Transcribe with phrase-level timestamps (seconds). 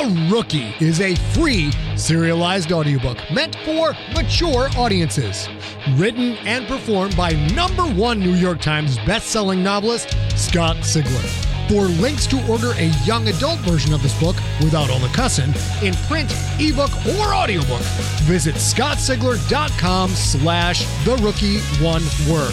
[0.00, 5.46] A rookie is a free serialized audiobook meant for mature audiences.
[5.90, 10.08] Written and performed by number one New York Times bestselling novelist
[10.38, 11.49] Scott Sigler.
[11.70, 15.54] For links to order a young adult version of this book without all the cussing
[15.86, 17.82] in print, ebook, or audiobook,
[18.26, 22.50] visit scottsigler.com slash the rookie one word.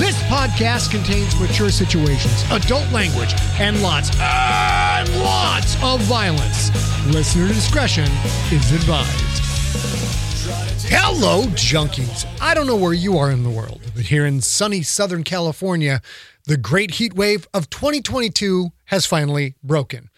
[0.00, 6.72] This podcast contains mature situations, adult language, and lots and lots of violence.
[7.14, 8.10] Listener discretion
[8.50, 10.25] is advised.
[10.48, 12.24] Hello, junkies.
[12.40, 16.00] I don't know where you are in the world, but here in sunny Southern California,
[16.44, 20.08] the great heat wave of 2022 has finally broken.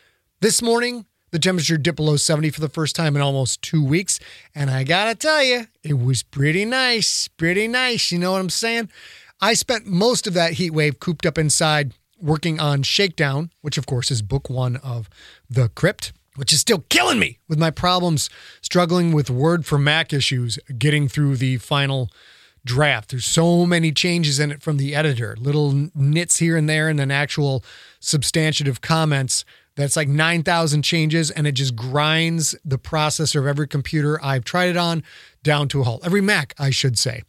[0.41, 4.21] This morning, the temperature dipped below 70 for the first time in almost two weeks.
[4.55, 7.29] And I gotta tell you, it was pretty nice.
[7.29, 8.13] Pretty nice.
[8.13, 8.91] You know what I'm saying?
[9.41, 13.87] I spent most of that heat wave cooped up inside working on Shakedown, which of
[13.87, 15.09] course is book one of
[15.49, 18.31] The Crypt, which is still killing me with my problems
[18.63, 22.11] struggling with Word for Mac issues, getting through the final
[22.65, 23.11] draft.
[23.11, 26.97] There's so many changes in it from the editor, little nits here and there, and
[26.97, 27.65] then actual
[27.99, 29.45] substantive comments.
[29.75, 34.71] That's like 9,000 changes, and it just grinds the processor of every computer I've tried
[34.71, 35.03] it on
[35.43, 36.03] down to a halt.
[36.05, 37.23] Every Mac, I should say.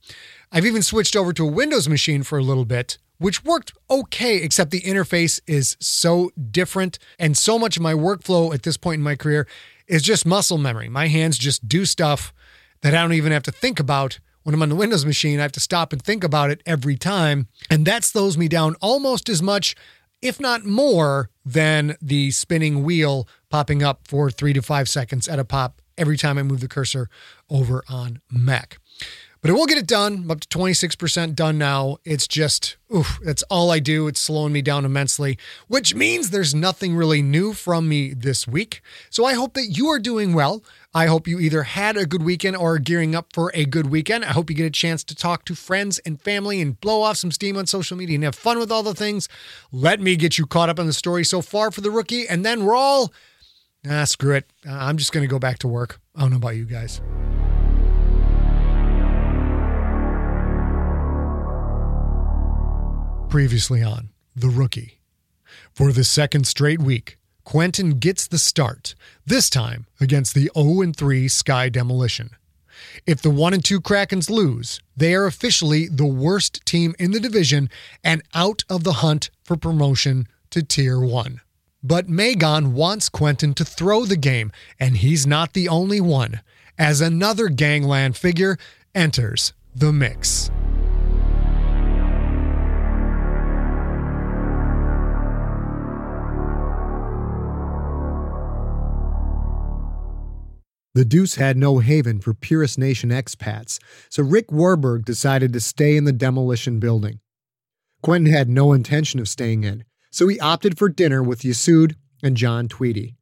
[0.52, 4.38] I've even switched over to a Windows machine for a little bit, which worked okay,
[4.38, 6.98] except the interface is so different.
[7.20, 9.48] And so much of my workflow at this point in my career
[9.88, 10.90] is just muscle memory.
[10.90, 12.34] My hands just do stuff
[12.82, 15.44] that I don't even have to think about when I'm on the Windows machine, I
[15.44, 17.48] have to stop and think about it every time.
[17.70, 19.76] And that slows me down almost as much,
[20.22, 25.40] if not more, than the spinning wheel popping up for three to five seconds at
[25.40, 27.10] a pop every time I move the cursor
[27.50, 28.80] over on Mac.
[29.42, 30.24] But it will get it done.
[30.24, 31.98] I'm up to 26% done now.
[32.04, 34.08] It's just, oof, that's all I do.
[34.08, 35.38] It's slowing me down immensely,
[35.70, 38.82] which means there's nothing really new from me this week.
[39.10, 40.62] So I hope that you are doing well.
[40.94, 43.90] I hope you either had a good weekend or are gearing up for a good
[43.90, 44.26] weekend.
[44.26, 47.16] I hope you get a chance to talk to friends and family and blow off
[47.16, 49.30] some steam on social media and have fun with all the things.
[49.72, 52.44] Let me get you caught up on the story so far for the rookie, and
[52.44, 53.14] then we're all,
[53.90, 54.52] ah, screw it.
[54.70, 56.02] I'm just going to go back to work.
[56.14, 57.00] I don't know about you guys.
[63.30, 65.02] Previously on The Rookie.
[65.72, 71.28] For the second straight week, Quentin gets the start, this time against the 0 3
[71.28, 72.32] Sky Demolition.
[73.06, 77.20] If the 1 and 2 Krakens lose, they are officially the worst team in the
[77.20, 77.70] division
[78.04, 81.40] and out of the hunt for promotion to Tier 1.
[81.84, 86.42] But Magon wants Quentin to throw the game, and he's not the only one,
[86.80, 88.58] as another gangland figure
[88.96, 90.50] enters the mix.
[101.00, 103.80] The Deuce had no haven for Purist Nation expats,
[104.10, 107.22] so Rick Warburg decided to stay in the demolition building.
[108.04, 112.36] Quentin had no intention of staying in, so he opted for dinner with Yassoud and
[112.36, 113.16] John Tweedy.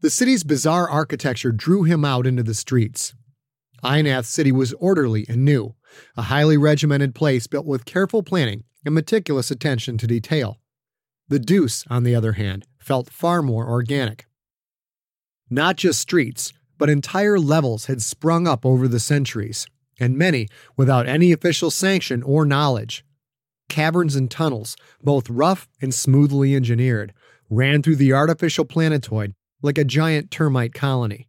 [0.00, 3.14] The city's bizarre architecture drew him out into the streets.
[3.82, 5.74] Ionath City was orderly and new,
[6.16, 10.60] a highly regimented place built with careful planning and meticulous attention to detail.
[11.26, 14.26] The Deuce, on the other hand, felt far more organic.
[15.50, 19.66] Not just streets, but entire levels had sprung up over the centuries,
[20.00, 23.04] and many without any official sanction or knowledge.
[23.68, 27.12] Caverns and tunnels, both rough and smoothly engineered,
[27.50, 31.28] ran through the artificial planetoid like a giant termite colony.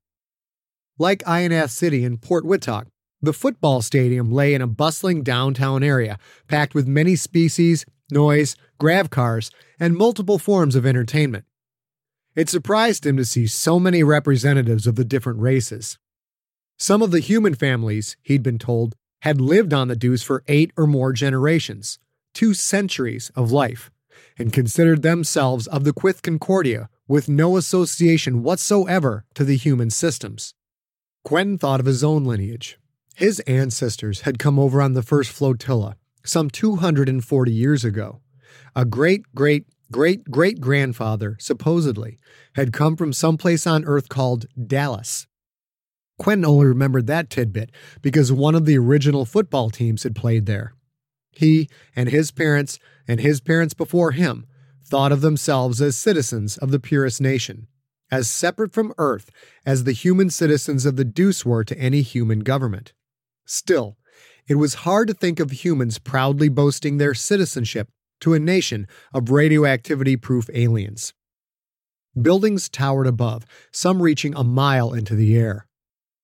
[0.97, 2.87] Like Ionath City and Port Wittock,
[3.21, 6.17] the football stadium lay in a bustling downtown area
[6.47, 11.45] packed with many species, noise, grav cars, and multiple forms of entertainment.
[12.39, 15.97] It surprised him to see so many representatives of the different races.
[16.77, 20.71] Some of the human families, he'd been told, had lived on the Deuce for eight
[20.77, 21.99] or more generations,
[22.33, 23.91] two centuries of life,
[24.37, 30.53] and considered themselves of the Quyth Concordia with no association whatsoever to the human systems.
[31.25, 32.79] Quentin thought of his own lineage.
[33.15, 38.21] His ancestors had come over on the first flotilla, some 240 years ago.
[38.77, 42.17] A great great great great grandfather, supposedly,
[42.55, 45.27] had come from someplace on Earth called Dallas.
[46.17, 47.71] Quentin only remembered that tidbit
[48.01, 50.73] because one of the original football teams had played there.
[51.31, 52.77] He and his parents,
[53.07, 54.45] and his parents before him,
[54.83, 57.67] thought of themselves as citizens of the purest nation,
[58.11, 59.29] as separate from Earth
[59.65, 62.93] as the human citizens of the Deuce were to any human government.
[63.45, 63.97] Still,
[64.47, 67.89] it was hard to think of humans proudly boasting their citizenship
[68.21, 71.13] to a nation of radioactivity proof aliens.
[72.19, 75.67] Buildings towered above, some reaching a mile into the air.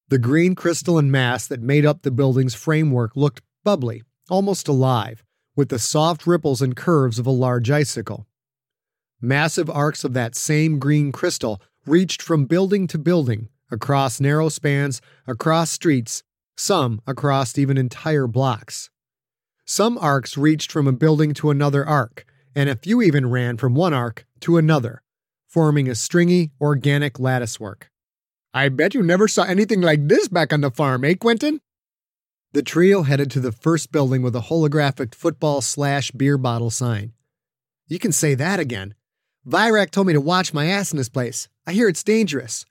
[0.09, 5.24] The green crystalline mass that made up the building's framework looked bubbly, almost alive,
[5.56, 8.27] with the soft ripples and curves of a large icicle.
[9.21, 15.01] Massive arcs of that same green crystal reached from building to building, across narrow spans,
[15.25, 16.24] across streets,
[16.57, 18.89] some across even entire blocks.
[19.67, 22.23] Some arcs reached from a building to another arc,
[22.56, 25.01] and a few even ran from one arc to another,
[25.47, 27.89] forming a stringy, organic latticework.
[28.53, 31.62] I bet you never saw anything like this back on the farm, eh, Quentin?
[32.53, 37.13] The trio headed to the first building with a holographic football slash beer bottle sign.
[37.88, 38.94] You can say that again.
[39.47, 41.50] Virak told me to watch my ass in this place.
[41.65, 42.65] I hear it's dangerous.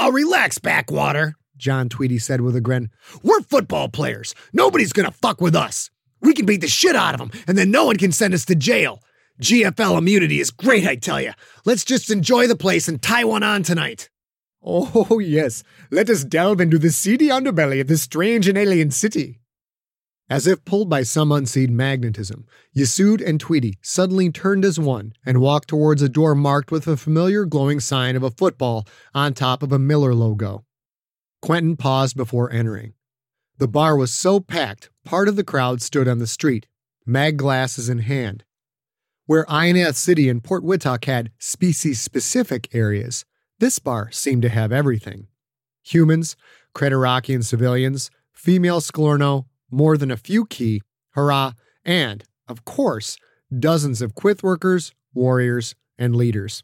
[0.00, 2.90] I'll relax, backwater, John Tweedy said with a grin.
[3.22, 4.34] We're football players.
[4.52, 5.90] Nobody's gonna fuck with us.
[6.20, 8.44] We can beat the shit out of them, and then no one can send us
[8.46, 9.02] to jail.
[9.40, 11.32] GFL immunity is great, I tell you.
[11.64, 14.10] Let's just enjoy the place and tie one on tonight.
[14.62, 15.62] Oh, yes.
[15.90, 19.40] Let us delve into the seedy underbelly of this strange and alien city.
[20.28, 22.46] As if pulled by some unseen magnetism,
[22.76, 26.96] Yassoud and Tweedy suddenly turned as one and walked towards a door marked with a
[26.96, 30.64] familiar glowing sign of a football on top of a Miller logo.
[31.42, 32.92] Quentin paused before entering.
[33.60, 36.66] The bar was so packed, part of the crowd stood on the street,
[37.04, 38.42] mag glasses in hand.
[39.26, 43.26] Where Ionath City and Port Wittock had species specific areas,
[43.58, 45.26] this bar seemed to have everything
[45.82, 46.36] humans,
[46.74, 50.80] Creterakian civilians, female Sklorno, more than a few Ki,
[51.10, 51.52] hurrah,
[51.84, 53.18] and, of course,
[53.58, 56.62] dozens of quyth workers, warriors, and leaders.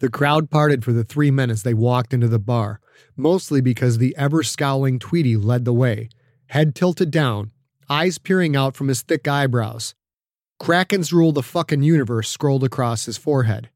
[0.00, 2.80] The crowd parted for the three men as they walked into the bar,
[3.16, 6.08] mostly because the ever scowling Tweedy led the way,
[6.46, 7.52] head tilted down,
[7.88, 9.94] eyes peering out from his thick eyebrows.
[10.60, 13.70] Krakens rule the fucking universe scrolled across his forehead.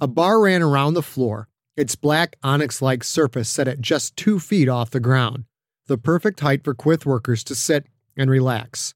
[0.00, 4.38] A bar ran around the floor, its black onyx like surface set at just two
[4.38, 5.44] feet off the ground,
[5.86, 7.86] the perfect height for Quyth workers to sit
[8.16, 8.94] and relax.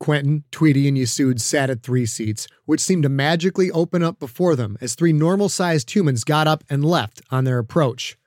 [0.00, 4.54] Quentin, Tweedy, and Yassoud sat at three seats, which seemed to magically open up before
[4.56, 8.18] them as three normal sized humans got up and left on their approach.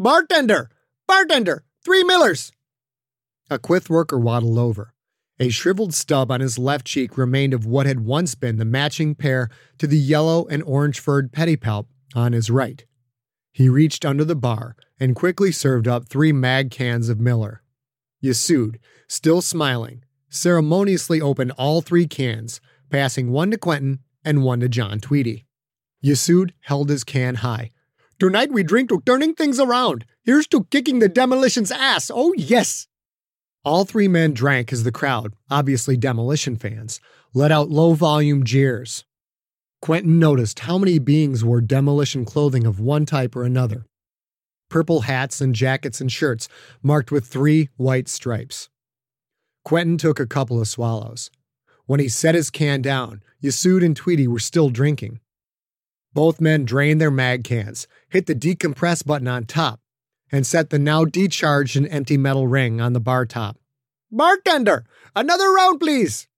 [0.00, 0.70] Bartender!
[1.08, 1.64] Bartender!
[1.84, 2.52] Three Millers!
[3.50, 4.94] A Quyth worker waddled over.
[5.40, 9.16] A shriveled stub on his left cheek remained of what had once been the matching
[9.16, 12.84] pair to the yellow and orange furred pedipalp on his right.
[13.50, 17.64] He reached under the bar and quickly served up three mag cans of Miller.
[18.22, 18.76] Yassoud,
[19.08, 25.00] still smiling, ceremoniously opened all three cans, passing one to Quentin and one to John
[25.00, 25.44] Tweedy.
[26.04, 27.72] Yassoud held his can high.
[28.18, 30.04] Tonight we drink to turning things around.
[30.24, 32.10] Here's to kicking the demolition's ass.
[32.12, 32.88] Oh, yes.
[33.64, 37.00] All three men drank as the crowd, obviously demolition fans,
[37.32, 39.04] let out low volume jeers.
[39.80, 43.86] Quentin noticed how many beings wore demolition clothing of one type or another
[44.68, 46.48] purple hats and jackets and shirts
[46.82, 48.68] marked with three white stripes.
[49.64, 51.30] Quentin took a couple of swallows.
[51.86, 55.20] When he set his can down, Yassoud and Tweedy were still drinking.
[56.12, 59.80] Both men drained their mag cans, hit the decompress button on top,
[60.30, 63.58] and set the now decharged and empty metal ring on the bar top.
[64.10, 64.84] Bartender,
[65.14, 66.28] another round, please.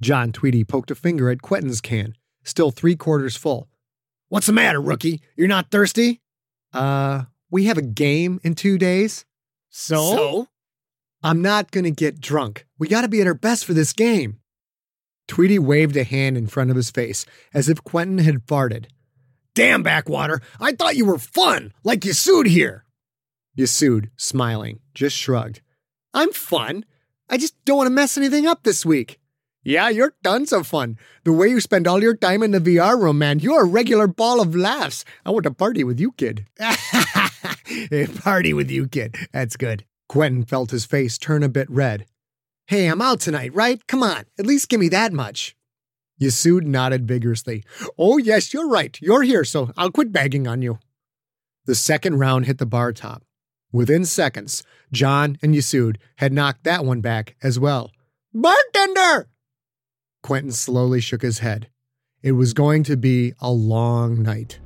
[0.00, 3.68] John Tweedy poked a finger at Quentin's can, still three quarters full.
[4.28, 5.20] What's the matter, rookie?
[5.36, 6.20] You're not thirsty?
[6.72, 9.24] Uh, we have a game in two days.
[9.70, 10.16] So?
[10.16, 10.48] So?
[11.22, 12.66] I'm not gonna get drunk.
[12.78, 14.40] We gotta be at our best for this game.
[15.26, 18.86] Tweedy waved a hand in front of his face as if Quentin had farted.
[19.54, 22.84] Damn, Backwater, I thought you were fun, like Yassoud here.
[23.56, 25.60] Yassoud, smiling, just shrugged.
[26.12, 26.84] I'm fun.
[27.30, 29.20] I just don't want to mess anything up this week.
[29.62, 30.98] Yeah, you're tons of fun.
[31.22, 34.08] The way you spend all your time in the VR room, man, you're a regular
[34.08, 35.04] ball of laughs.
[35.24, 36.46] I want to party with you, kid.
[38.20, 39.14] party with you, kid.
[39.32, 39.84] That's good.
[40.08, 42.06] Quentin felt his face turn a bit red.
[42.66, 43.86] Hey, I'm out tonight, right?
[43.86, 45.56] Come on, at least give me that much.
[46.24, 47.64] Yassoud nodded vigorously.
[47.98, 48.98] Oh, yes, you're right.
[49.00, 50.78] You're here, so I'll quit begging on you.
[51.66, 53.22] The second round hit the bar top.
[53.72, 54.62] Within seconds,
[54.92, 57.90] John and Yassoud had knocked that one back as well.
[58.32, 59.28] Bartender!
[60.22, 61.68] Quentin slowly shook his head.
[62.22, 64.58] It was going to be a long night.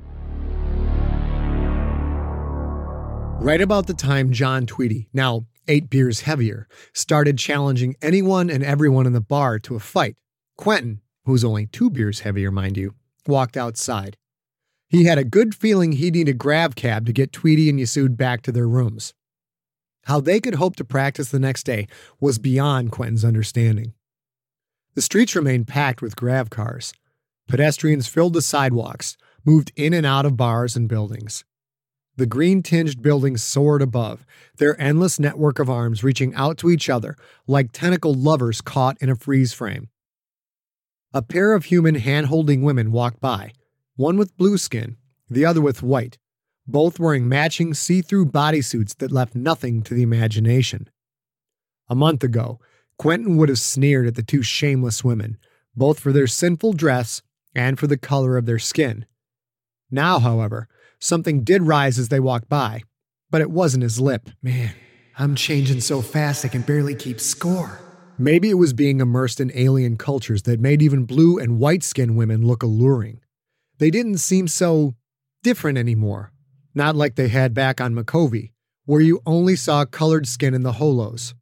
[3.41, 9.05] Right about the time John Tweedy, now eight beers heavier, started challenging anyone and everyone
[9.05, 10.17] in the bar to a fight,
[10.57, 12.95] Quentin, who was only two beers heavier, mind you,
[13.27, 14.17] walked outside.
[14.89, 18.17] He had a good feeling he'd need a grab cab to get Tweedy and Yassoud
[18.17, 19.13] back to their rooms.
[20.05, 21.87] How they could hope to practice the next day
[22.19, 23.93] was beyond Quentin's understanding.
[24.95, 26.93] The streets remained packed with grav cars.
[27.47, 31.43] Pedestrians filled the sidewalks, moved in and out of bars and buildings.
[32.15, 34.25] The green tinged buildings soared above,
[34.57, 37.15] their endless network of arms reaching out to each other
[37.47, 39.89] like tentacled lovers caught in a freeze frame.
[41.11, 43.53] A pair of human hand holding women walked by,
[43.95, 44.97] one with blue skin,
[45.27, 46.19] the other with white,
[46.67, 50.87] both wearing matching see through bodysuits that left nothing to the imagination.
[51.89, 52.59] A month ago,
[52.99, 55.37] Quentin would have sneered at the two shameless women,
[55.75, 57.23] both for their sinful dress
[57.55, 59.07] and for the color of their skin.
[59.89, 60.67] Now, however,
[60.99, 62.83] something did rise as they walked by,
[63.31, 64.29] but it wasn't his lip.
[64.43, 64.75] Man,
[65.17, 67.79] I'm changing so fast I can barely keep score.
[68.21, 72.17] Maybe it was being immersed in alien cultures that made even blue and white skinned
[72.17, 73.21] women look alluring.
[73.77, 74.95] They didn't seem so
[75.41, 76.33] different anymore,
[76.75, 78.51] not like they had back on Micovi,
[78.83, 81.33] where you only saw colored skin in the holos.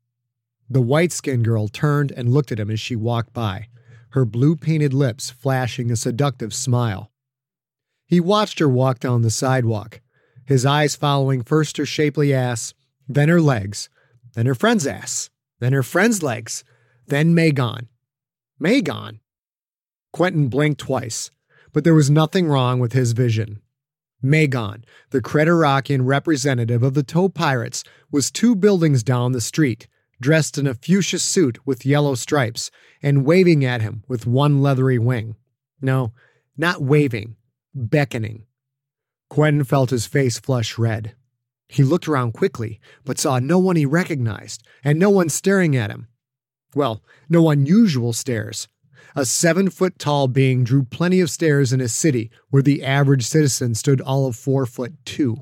[0.70, 3.70] The white skinned girl turned and looked at him as she walked by,
[4.10, 7.12] her blue painted lips flashing a seductive smile.
[8.06, 10.00] He watched her walk down the sidewalk,
[10.46, 12.76] his eyes following first her shapely ass,
[13.08, 13.90] then her legs,
[14.36, 16.64] then her friend's ass, then her friend's legs,
[17.08, 17.88] then Megan.
[18.60, 19.20] Megan?
[20.12, 21.32] Quentin blinked twice,
[21.74, 23.62] but there was nothing wrong with his vision.
[24.22, 29.88] Megan, the Creterakian representative of the Tow Pirates, was two buildings down the street,
[30.20, 32.72] dressed in a fuchsia suit with yellow stripes,
[33.02, 35.36] and waving at him with one leathery wing.
[35.82, 36.14] No,
[36.58, 37.36] not waving,
[37.76, 38.46] beckoning.
[39.30, 41.14] Quentin felt his face flush red.
[41.68, 45.92] He looked around quickly, but saw no one he recognized, and no one staring at
[45.92, 46.08] him.
[46.74, 48.68] Well, no unusual stares.
[49.16, 53.26] A seven foot tall being drew plenty of stares in a city where the average
[53.26, 55.42] citizen stood all of four foot two.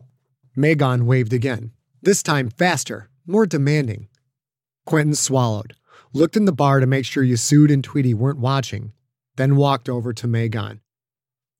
[0.55, 4.07] Megan waved again, this time faster, more demanding.
[4.85, 5.75] Quentin swallowed,
[6.13, 8.93] looked in the bar to make sure Yassoud and Tweedy weren't watching,
[9.35, 10.79] then walked over to Megan.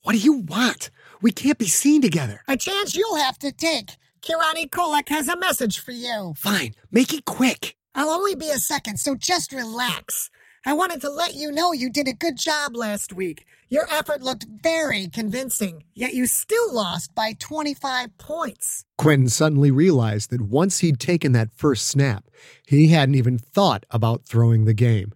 [0.04, 0.92] What do you want?
[1.22, 2.42] We can't be seen together.
[2.48, 3.98] A chance you'll have to take.
[4.26, 6.34] Kirani Kolak has a message for you.
[6.36, 7.76] Fine, make it quick.
[7.94, 10.32] I'll only be a second, so just relax.
[10.66, 13.46] I wanted to let you know you did a good job last week.
[13.70, 18.84] Your effort looked very convincing, yet you still lost by 25 points.
[18.98, 22.26] Quentin suddenly realized that once he'd taken that first snap,
[22.66, 25.14] he hadn't even thought about throwing the game.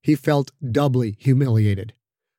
[0.00, 1.92] He felt doubly humiliated.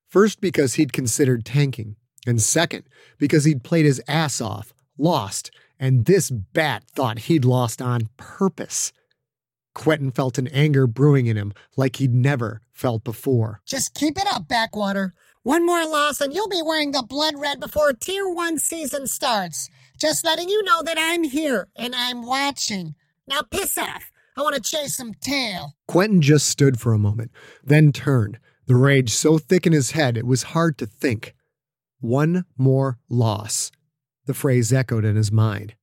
[0.09, 2.85] First, because he'd considered tanking, and second,
[3.19, 8.91] because he'd played his ass off, lost, and this bat thought he'd lost on purpose.
[9.73, 13.61] Quentin felt an anger brewing in him like he'd never felt before.
[13.65, 15.13] Just keep it up, Backwater.
[15.41, 19.69] One more loss and you'll be wearing the blood red before Tier 1 season starts.
[19.97, 22.95] Just letting you know that I'm here and I'm watching.
[23.27, 24.11] Now piss off.
[24.37, 25.75] I want to chase some tail.
[25.87, 27.31] Quentin just stood for a moment,
[27.63, 31.35] then turned, the rage so thick in his head it was hard to think.
[31.99, 33.71] One more loss.
[34.25, 35.75] The phrase echoed in his mind.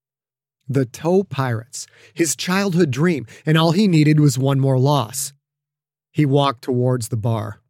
[0.68, 5.32] The Tow Pirates, his childhood dream, and all he needed was one more loss.
[6.12, 7.60] He walked towards the bar.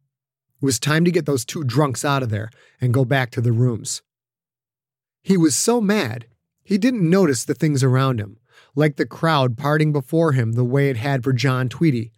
[0.61, 3.41] It was time to get those two drunks out of there and go back to
[3.41, 4.01] the rooms.
[5.23, 6.27] He was so mad,
[6.63, 8.37] he didn't notice the things around him,
[8.75, 12.11] like the crowd parting before him the way it had for John Tweedy,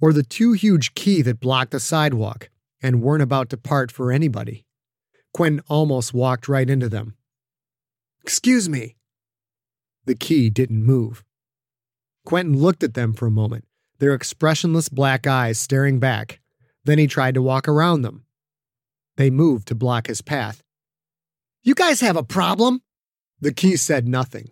[0.00, 2.50] or the two huge Ki that blocked the sidewalk
[2.82, 4.64] and weren't about to part for anybody.
[5.32, 7.14] Quentin almost walked right into them.
[8.22, 8.96] Excuse me,
[10.04, 11.24] the Ki didn't move.
[12.24, 13.64] Quentin looked at them for a moment,
[13.98, 16.40] their expressionless black eyes staring back.
[16.84, 18.24] Then he tried to walk around them.
[19.16, 20.62] They moved to block his path.
[21.62, 22.82] You guys have a problem?
[23.40, 24.48] The Ki said nothing.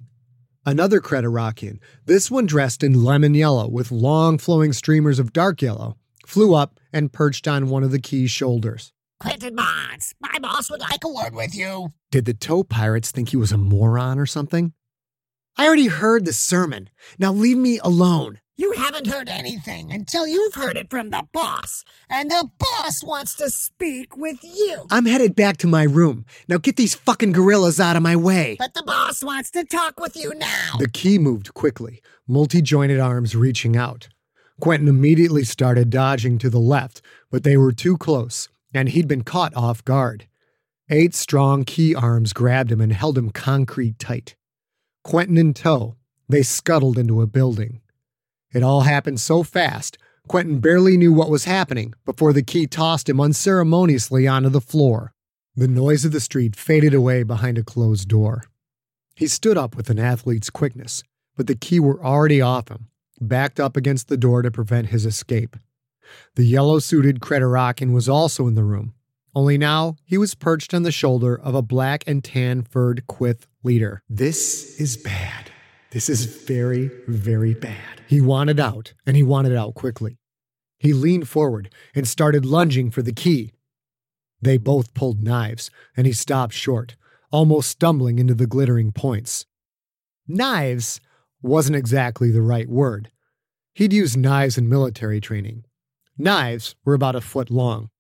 [0.66, 5.96] Another Creterakian, this one dressed in lemon yellow with long flowing streamers of dark yellow,
[6.26, 8.92] flew up and perched on one of the Ki's shoulders.
[9.20, 11.92] Quentin Mons, my boss would like a word with you.
[12.12, 14.72] Did the tow pirates think he was a moron or something?
[15.56, 16.88] I already heard the sermon.
[17.18, 18.38] Now leave me alone.
[18.56, 21.84] You haven't heard anything until you've heard it from the boss.
[22.08, 24.86] And the boss wants to speak with you.
[24.90, 26.24] I'm headed back to my room.
[26.48, 28.54] Now get these fucking gorillas out of my way.
[28.58, 30.76] But the boss wants to talk with you now.
[30.78, 34.08] The Ki moved quickly, multi jointed arms reaching out.
[34.60, 39.24] Quentin immediately started dodging to the left, but they were too close, and he'd been
[39.24, 40.26] caught off guard.
[40.90, 44.36] Eight strong Ki arms grabbed him and held him concrete tight.
[45.04, 45.96] Quentin in tow,
[46.28, 47.80] they scuttled into a building.
[48.52, 49.98] It all happened so fast,
[50.28, 55.12] Quentin barely knew what was happening before the Ki tossed him unceremoniously onto the floor.
[55.56, 58.44] The noise of the street faded away behind a closed door.
[59.16, 61.02] He stood up with an athlete's quickness,
[61.36, 62.88] but the Ki were already off him,
[63.20, 65.56] backed up against the door to prevent his escape.
[66.34, 68.94] The yellow suited Creterakian was also in the room,
[69.38, 73.46] only now he was perched on the shoulder of a black and tan furred Quyth
[73.62, 74.02] leader.
[74.08, 75.50] This is bad.
[75.92, 78.02] This is very, very bad.
[78.08, 80.18] He wanted out, and he wanted out quickly.
[80.78, 83.52] He leaned forward and started lunging for the Ki.
[84.40, 86.96] They both pulled knives, and he stopped short,
[87.30, 89.46] almost stumbling into the glittering points.
[90.26, 91.00] Knives
[91.42, 93.10] wasn't exactly the right word.
[93.72, 95.64] He'd used knives in military training.
[96.20, 97.90] Knives were about a foot long.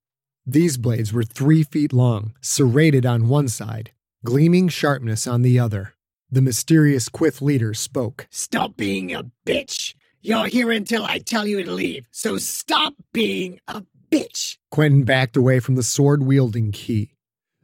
[0.44, 3.92] These blades were three feet long, serrated on one side,
[4.24, 5.94] gleaming sharpness on the other.
[6.28, 8.26] The mysterious Quyth leader spoke.
[8.30, 9.94] Stop being a bitch.
[10.20, 14.56] You're here until I tell you to leave, so stop being a bitch.
[14.72, 17.12] Quentin backed away from the sword wielding Ki.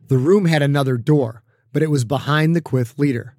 [0.06, 1.42] The room had another door,
[1.73, 3.37] but it was behind the Quyth leader.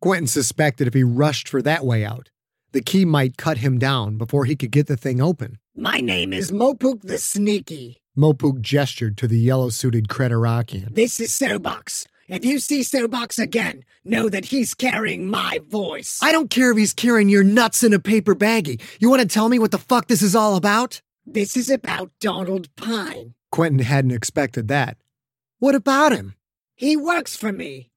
[0.00, 2.30] Quentin suspected if he rushed for that way out,
[2.74, 5.58] the Ki might cut him down before he could get the thing open.
[5.76, 8.02] My name is Mopuk the Sneaky.
[8.18, 10.92] Mopuk gestured to the yellow suited Creterakian.
[10.94, 12.06] This is Sobox.
[12.26, 16.18] If you see Sobox again, know that he's carrying my voice.
[16.20, 18.80] I don't care if he's carrying your nuts in a paper baggie.
[18.98, 21.00] You want to tell me what the fuck this is all about?
[21.24, 23.34] This is about Donald Pine.
[23.52, 24.96] Quentin hadn't expected that.
[25.60, 26.34] What about him?
[26.74, 27.90] He works for me.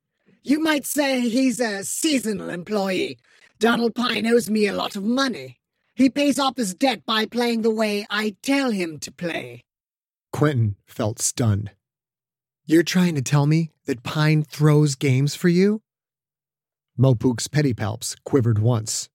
[0.44, 3.18] You might say he's a seasonal employee.
[3.60, 5.60] Donald Pine owes me a lot of money.
[5.96, 9.64] He pays off his debt by playing the way I tell him to play.
[10.32, 11.72] Quentin felt stunned.
[12.66, 15.82] You're trying to tell me that Pine throws games for you?
[17.00, 19.10] Mopuk's pedipalps quivered once.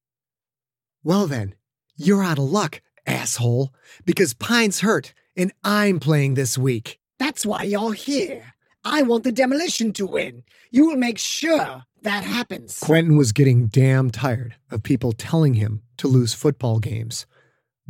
[1.04, 1.54] Well then,
[1.96, 3.72] you're out of luck, asshole,
[4.05, 6.98] because Pine's hurt and I'm playing this week.
[7.18, 8.55] That's why you're here.
[8.85, 10.42] I want the demolition to win.
[10.72, 12.79] You will make sure that happens.
[12.81, 17.27] Quentin was getting damn tired of people telling him to lose football games.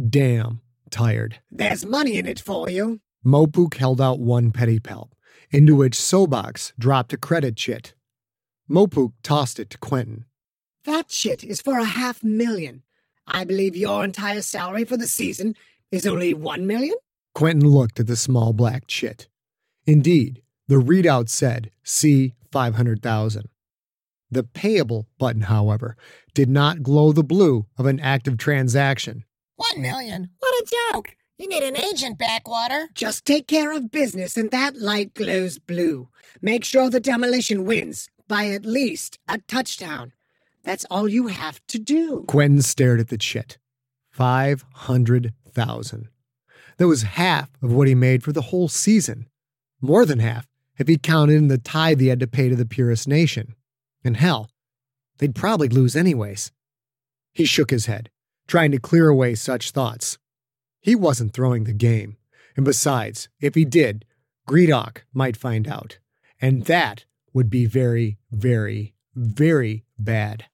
[0.09, 1.41] Damn tired.
[1.51, 3.01] There's money in it for you.
[3.25, 5.13] Mopuk held out one petty pedipalp,
[5.51, 7.95] into which Sobox dropped a credit chit.
[8.69, 10.25] Mopuk tossed it to Quentin.
[10.85, 12.83] That chit is for a half million.
[13.27, 15.55] I believe your entire salary for the season
[15.91, 16.97] is only one million?
[17.35, 19.29] Quentin looked at the small black chit.
[19.87, 23.49] Indeed, the readout said C 500,000.
[24.33, 25.95] The payable button, however,
[26.33, 29.25] did not glow the blue of an active transaction.
[29.57, 30.31] One million?
[30.39, 31.17] What a joke!
[31.37, 32.89] You need an agent, Backwater.
[32.95, 36.09] Just take care of business and that light glows blue.
[36.41, 40.15] Make sure the demolition wins by at least a touchdown.
[40.65, 42.25] That's all you have to do.
[42.27, 43.59] Quentin stared at the chit.
[44.13, 46.09] 500,000.
[46.79, 49.27] That was half of what he made for the whole season.
[49.83, 52.65] More than half if he counted in the tithe he had to pay to the
[52.65, 53.55] Purist Nation.
[54.05, 54.51] And hell,
[55.19, 56.53] they'd probably lose anyways.
[57.33, 58.11] He shook his head,
[58.47, 60.19] trying to clear away such thoughts.
[60.81, 62.17] He wasn't throwing the game,
[62.57, 64.05] and besides, if he did,
[64.49, 65.99] Gredok might find out,
[66.41, 70.47] and that would be very, very, very bad.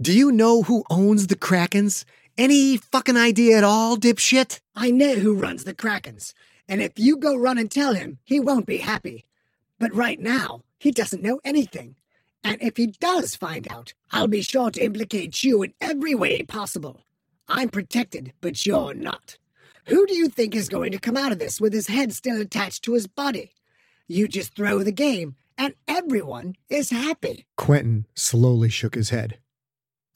[0.00, 2.04] Do you know who owns the Krakens?
[2.36, 4.60] Any fucking idea at all, dipshit?
[4.74, 6.32] I know who runs the Krakens,
[6.68, 9.24] and if you go run and tell him, he won't be happy.
[9.78, 11.96] But right now, he doesn't know anything.
[12.42, 16.42] And if he does find out, I'll be sure to implicate you in every way
[16.42, 17.02] possible.
[17.48, 19.36] I'm protected, but you're not.
[19.86, 22.40] Who do you think is going to come out of this with his head still
[22.40, 23.52] attached to his body?
[24.06, 27.46] You just throw the game, and everyone is happy.
[27.56, 29.38] Quentin slowly shook his head.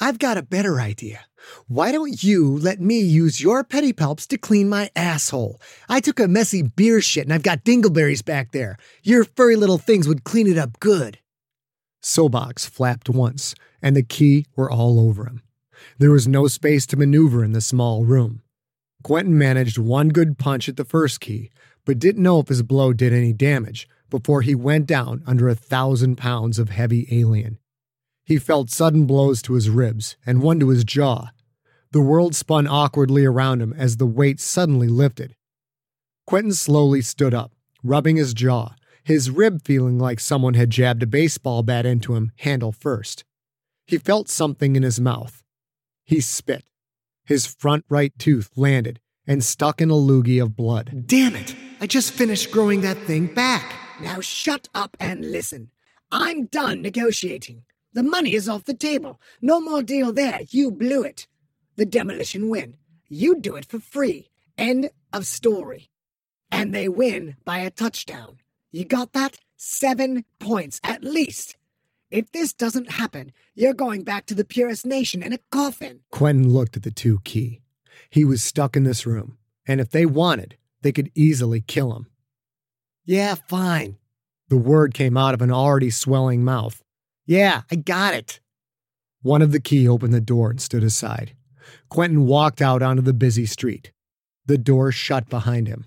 [0.01, 1.21] I've got a better idea.
[1.69, 5.61] Why don't you let me use your pedipalps to clean my asshole?
[5.89, 8.77] I took a messy beer shit and I've got dingleberries back there.
[9.03, 11.19] Your furry little things would clean it up good.
[12.05, 15.43] Sobox flapped once, and the Ki were all over him.
[15.99, 18.43] There was no space to maneuver in the small room.
[19.03, 21.51] Quentin managed one good punch at the first Ki,
[21.87, 25.55] but didn't know if his blow did any damage before he went down under a
[25.55, 27.59] thousand pounds of heavy alien.
[28.25, 31.31] He felt sudden blows to his ribs and one to his jaw.
[31.91, 35.35] The world spun awkwardly around him as the weight suddenly lifted.
[36.27, 41.07] Quentin slowly stood up, rubbing his jaw, his rib feeling like someone had jabbed a
[41.07, 43.25] baseball bat into him, handle first.
[43.87, 45.43] He felt something in his mouth.
[46.05, 46.65] He spit.
[47.25, 51.05] His front right tooth landed and stuck in a loogie of blood.
[51.07, 51.55] Damn it!
[51.81, 53.75] I just finished growing that thing back.
[54.01, 55.71] Now shut up and listen.
[56.11, 57.65] I'm done negotiating.
[57.93, 59.21] The money is off the table.
[59.41, 60.41] No more deal there.
[60.49, 61.27] You blew it.
[61.77, 62.77] The demolition win.
[63.09, 64.31] You do it for free.
[64.57, 65.91] End of story.
[66.51, 68.39] And they win by a touchdown.
[68.75, 69.39] You got that?
[69.57, 71.55] Seven points at least.
[72.11, 76.01] If this doesn't happen, you're going back to the purest nation in a coffin.
[76.11, 77.61] Quentin looked at the two Ki.
[78.11, 82.09] He was stuck in this room, and if they wanted, they could easily kill him.
[83.05, 83.97] Yeah, fine.
[84.49, 86.83] The word came out of an already swelling mouth.
[87.27, 88.41] Yeah, I got it.
[89.23, 91.37] One of the Ki opened the door and stood aside.
[91.91, 93.93] Quentin walked out onto the busy street.
[94.47, 95.87] The door shut behind him.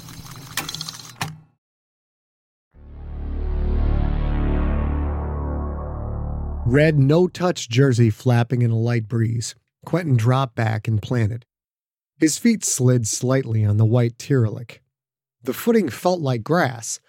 [6.71, 9.55] Red no touch jersey flapping in a light breeze,
[9.85, 11.45] Quentin dropped back and planted.
[12.17, 14.79] His feet slid slightly on the white Tyrolic.
[15.43, 17.01] The footing felt like grass,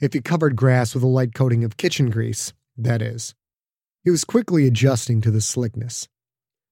[0.00, 3.34] if he covered grass with a light coating of kitchen grease, that is.
[4.04, 6.06] He was quickly adjusting to the slickness.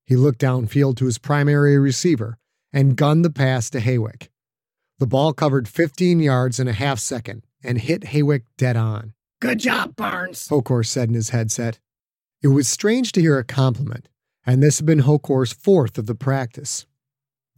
[0.05, 2.39] He looked downfield to his primary receiver
[2.73, 4.29] and gunned the pass to Hawick.
[5.01, 9.15] The ball covered 15 yards in a half second and hit Hawick dead on.
[9.41, 10.47] Good job, Barnes.
[10.47, 11.81] Hokor said in his headset.
[12.43, 14.09] It was strange to hear a compliment,
[14.45, 16.87] and this had been Hokor's fourth of the practice.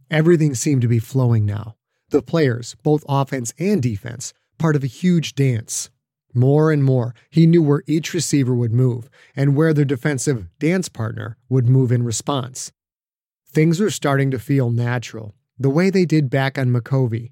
[0.09, 1.75] Everything seemed to be flowing now.
[2.09, 5.89] The players, both offense and defense, part of a huge dance.
[6.33, 10.87] More and more, he knew where each receiver would move and where their defensive dance
[10.87, 12.71] partner would move in response.
[13.47, 17.31] Things were starting to feel natural, the way they did back on Micovi.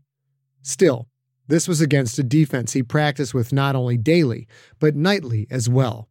[0.61, 1.07] Still,
[1.47, 4.47] this was against a defense he practiced with not only daily,
[4.79, 6.09] but nightly as well.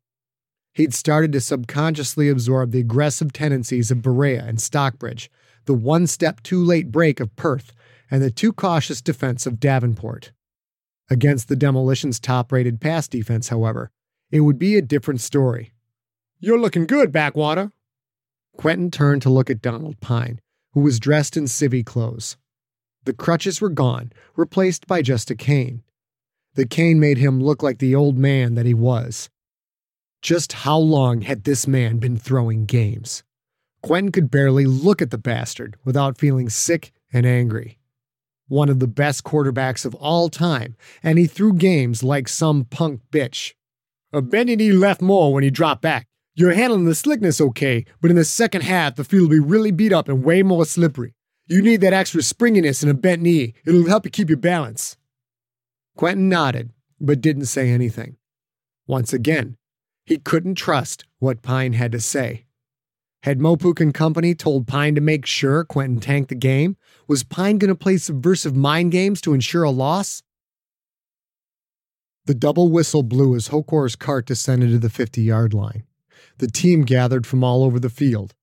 [0.76, 5.30] He'd started to subconsciously absorb the aggressive tendencies of Berea and Stockbridge,
[5.64, 7.72] the one step too late break of Perth,
[8.10, 10.32] and the too cautious defense of Davenport.
[11.08, 13.90] Against the Demolition's top rated pass defense, however,
[14.30, 15.72] it would be a different story.
[16.40, 17.72] You're looking good, Backwater.
[18.58, 20.42] Quentin turned to look at Donald Pine,
[20.74, 22.36] who was dressed in civvy clothes.
[23.04, 25.82] The crutches were gone, replaced by just a cane.
[26.52, 29.30] The cane made him look like the old man that he was.
[30.26, 33.22] Just how long had this man been throwing games?
[33.80, 37.78] Quentin could barely look at the bastard without feeling sick and angry.
[38.48, 43.02] One of the best quarterbacks of all time, and he threw games like some punk
[43.12, 43.52] bitch.
[44.12, 46.08] A Benny left more when he dropped back.
[46.34, 49.70] You're handling the slickness okay, but in the second half, the field will be really
[49.70, 51.14] beat up and way more slippery.
[51.46, 53.54] You need that extra springiness in a bent knee.
[53.64, 54.96] It'll help you keep your balance.
[55.96, 58.16] Quentin nodded, but didn't say anything.
[58.88, 59.56] Once again,
[60.06, 62.44] he couldn't trust what Pine had to say.
[63.24, 66.76] Had Mopuk and company told Pine to make sure Quentin tanked the game?
[67.08, 70.22] Was Pine going to play subversive mind games to ensure a loss?
[72.26, 75.84] The double whistle blew as Hokor's cart descended to the 50 yard line.
[76.38, 78.34] The team gathered from all over the field.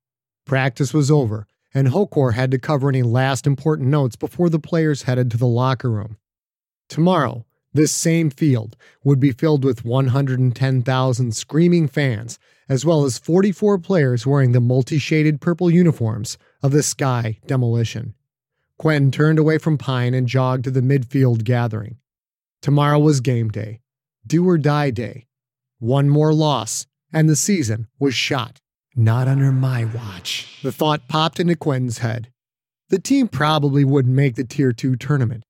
[0.45, 5.03] Practice was over, and Hokor had to cover any last important notes before the players
[5.03, 6.17] headed to the locker room.
[6.89, 13.79] Tomorrow, this same field would be filled with 110,000 screaming fans, as well as 44
[13.79, 18.13] players wearing the multi shaded purple uniforms of the Sky Demolition.
[18.77, 21.97] Quentin turned away from Pine and jogged to the midfield gathering.
[22.61, 23.81] Tomorrow was game day,
[24.25, 25.27] do or die day.
[25.79, 28.59] One more loss, and the season was shot.
[28.95, 30.59] Not under my watch.
[30.63, 32.31] The thought popped into Quentin's head.
[32.89, 35.43] The team probably wouldn't make the Tier 2 tournament.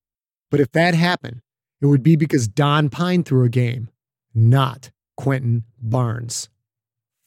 [0.49, 1.41] But if that happened,
[1.83, 3.89] it would be because Don Pine threw a game,
[4.33, 6.47] not Quentin Barnes.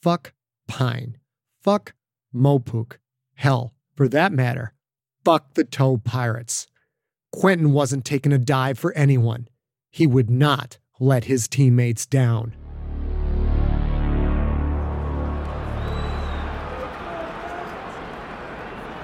[0.03, 0.33] Fuck
[0.67, 1.19] Pine.
[1.63, 1.93] Fuck
[2.35, 2.97] Mopuk.
[3.35, 4.73] Hell, for that matter,
[5.27, 6.69] fuck the Toe Pirates.
[7.33, 9.47] Quentin wasn't taking a dive for anyone.
[9.91, 12.55] He would not let his teammates down.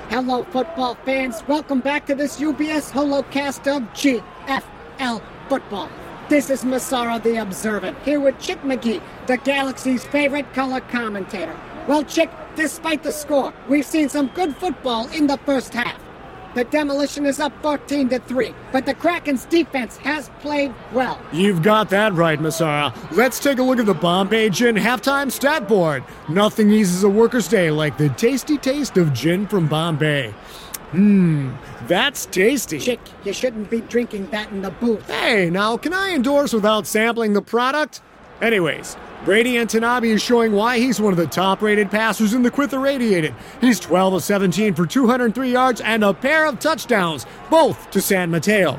[0.08, 1.42] Hello, football fans.
[1.46, 5.90] Welcome back to this UBS holocast of GFL football.
[6.30, 11.54] This is Masara the Observant, here with Chick McGee, the Galaxy's favorite color commentator.
[11.86, 16.00] Well, Chick, despite the score, we've seen some good football in the first half.
[16.54, 21.20] The demolition is up 14 to 3, but the Kraken's defense has played well.
[21.34, 22.94] You've got that right, Masara.
[23.14, 26.02] Let's take a look at the Bombay Gin halftime stat board.
[26.30, 30.32] Nothing eases a worker's day like the tasty taste of gin from Bombay.
[30.92, 31.56] Mmm,
[31.88, 32.78] that's tasty.
[32.78, 35.08] Chick, you shouldn't be drinking that in the booth.
[35.08, 38.02] Hey, now, can I endorse without sampling the product?
[38.42, 42.50] Anyways, Brady Antanabi is showing why he's one of the top rated passers in the
[42.50, 43.34] Quyth Irradiated.
[43.60, 48.30] He's 12 of 17 for 203 yards and a pair of touchdowns, both to San
[48.30, 48.78] Mateo.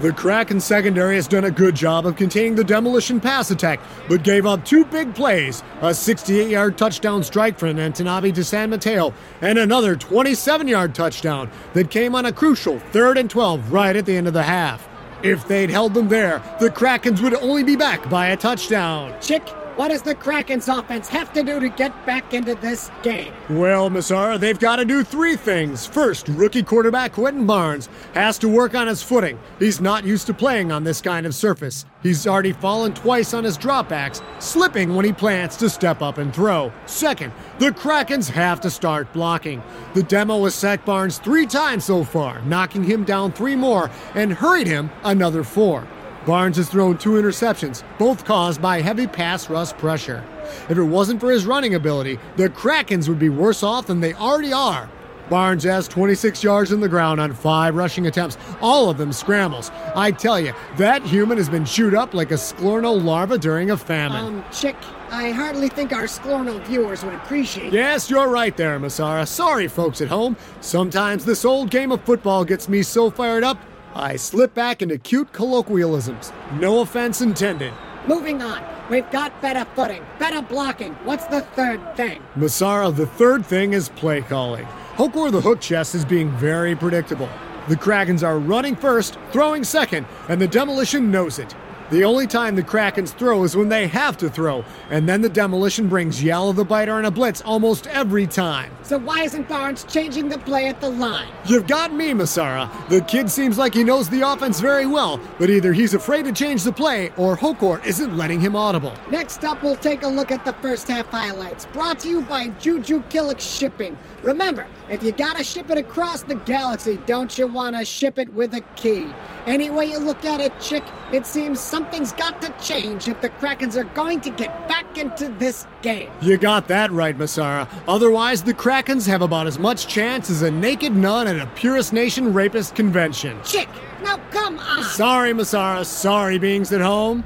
[0.00, 3.78] The Kraken secondary has done a good job of containing the demolition pass attack,
[4.08, 8.70] but gave up two big plays a 68 yard touchdown strike from Antanabi to San
[8.70, 13.94] Mateo, and another 27 yard touchdown that came on a crucial 3rd and 12 right
[13.94, 14.88] at the end of the half.
[15.22, 19.14] If they'd held them there, the Krakens would only be back by a touchdown.
[19.20, 23.32] Chick, what does the Kraken's offense have to do to get back into this game?
[23.50, 25.86] Well, Masara, they've got to do three things.
[25.86, 29.38] First, rookie quarterback Quentin Barnes has to work on his footing.
[29.58, 31.84] He's not used to playing on this kind of surface.
[32.02, 36.34] He's already fallen twice on his dropbacks, slipping when he plans to step up and
[36.34, 36.72] throw.
[36.86, 39.62] Second, the Krakens have to start blocking.
[39.94, 44.32] The demo has sacked Barnes three times so far, knocking him down three more and
[44.32, 45.86] hurried him another four.
[46.26, 50.24] Barnes has thrown two interceptions, both caused by heavy pass rush pressure.
[50.70, 54.14] If it wasn't for his running ability, the Krakens would be worse off than they
[54.14, 54.88] already are.
[55.30, 59.70] Barnes has 26 yards in the ground on five rushing attempts, all of them scrambles.
[59.94, 63.76] I tell you, that human has been chewed up like a Sklorno larva during a
[63.76, 64.22] famine.
[64.24, 64.76] Um, Chick,
[65.10, 69.26] I hardly think our Sklorno viewers would appreciate Yes, you're right there, Masara.
[69.26, 70.36] Sorry, folks at home.
[70.60, 73.58] Sometimes this old game of football gets me so fired up,
[73.96, 76.32] I slip back into cute colloquialisms.
[76.54, 77.72] No offense intended.
[78.08, 78.62] Moving on.
[78.90, 80.94] We've got better footing, better blocking.
[81.04, 82.20] What's the third thing?
[82.36, 84.66] Masara, the third thing is play calling.
[84.96, 87.28] Hokor the Hookchest is being very predictable.
[87.68, 91.54] The Krakens are running first, throwing second, and the demolition knows it.
[91.90, 95.28] The only time the Krakens throw is when they have to throw, and then the
[95.28, 98.70] demolition brings Yalla the Biter and a blitz almost every time.
[98.82, 101.28] So why isn't Barnes changing the play at the line?
[101.44, 102.70] You've got me, Masara.
[102.88, 106.32] The kid seems like he knows the offense very well, but either he's afraid to
[106.32, 108.94] change the play or Hokor isn't letting him audible.
[109.10, 112.48] Next up, we'll take a look at the first half highlights, brought to you by
[112.60, 113.98] Juju Killick Shipping.
[114.22, 118.54] Remember, if you gotta ship it across the galaxy, don't you wanna ship it with
[118.54, 119.06] a Ki?
[119.46, 123.28] Any way you look at it, chick, it seems something's got to change if the
[123.28, 126.10] Krakens are going to get back into this game.
[126.22, 127.68] You got that right, Masara.
[127.86, 131.92] Otherwise, the Krakens have about as much chance as a naked nun at a Purist
[131.92, 133.38] Nation rapist convention.
[133.44, 133.68] Chick,
[134.02, 134.84] now come on!
[134.84, 135.84] Sorry, Masara.
[135.84, 137.24] Sorry, beings at home.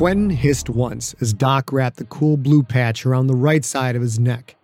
[0.00, 4.00] Quentin hissed once as Doc wrapped the cool blue patch around the right side of
[4.00, 4.56] his neck.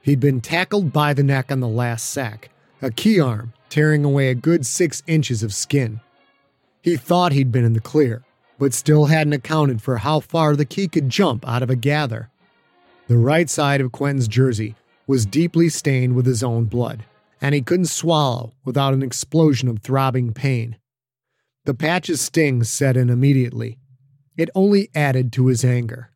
[0.00, 2.50] He'd been tackled by the neck on the last sack,
[2.82, 6.00] a Ki arm tearing away a good six inches of skin.
[6.80, 8.24] He thought he'd been in the clear,
[8.58, 12.28] but still hadn't accounted for how far the Ki could jump out of a gather.
[13.06, 14.74] The right side of Quentin's jersey
[15.06, 17.04] was deeply stained with his own blood,
[17.40, 20.76] and he couldn't swallow without an explosion of throbbing pain.
[21.66, 23.78] The patch's sting set in immediately.
[24.36, 26.10] It only added to his anger.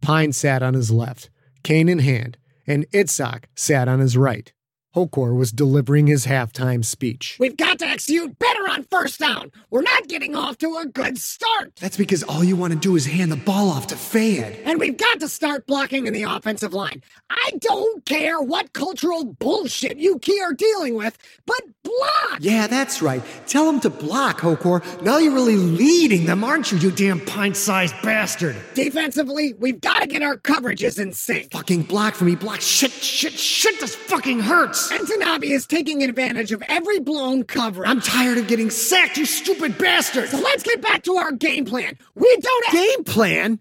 [0.00, 1.30] Pine sat on his left,
[1.62, 2.36] cane in hand,
[2.66, 4.52] and Itzhak sat on his right.
[4.94, 7.38] Hokor was delivering his halftime speech.
[7.40, 9.50] We've got to execute better on first down.
[9.70, 11.76] We're not getting off to a good start.
[11.76, 14.58] That's because all you want to do is hand the ball off to Fayed.
[14.66, 17.02] And we've got to start blocking in the offensive line.
[17.30, 22.40] I don't care what cultural bullshit you Ki are dealing with, but block!
[22.40, 23.22] Yeah, that's right.
[23.46, 24.82] Tell them to block, Hokor.
[25.02, 28.56] Now you're really leading them, aren't you, you damn pint sized bastard?
[28.74, 31.50] Defensively, we've got to get our coverages in sync.
[31.52, 32.60] Fucking block for me, block.
[32.60, 34.81] Shit, shit, shit, this fucking hurts.
[34.90, 37.86] Antanabi is taking advantage of every blown cover.
[37.86, 40.28] I'm tired of getting sacked, you stupid bastard.
[40.28, 41.96] So let's get back to our game plan.
[42.14, 42.74] We don't have.
[42.74, 43.60] Game plan?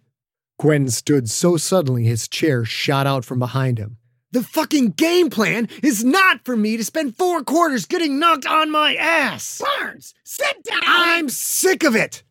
[0.58, 3.98] Quentin stood so suddenly his chair shot out from behind him.
[4.32, 8.72] The fucking game plan is not for me to spend four quarters getting knocked on
[8.72, 9.62] my ass.
[9.62, 10.80] Barnes, sit down.
[10.86, 12.24] I'm sick of it.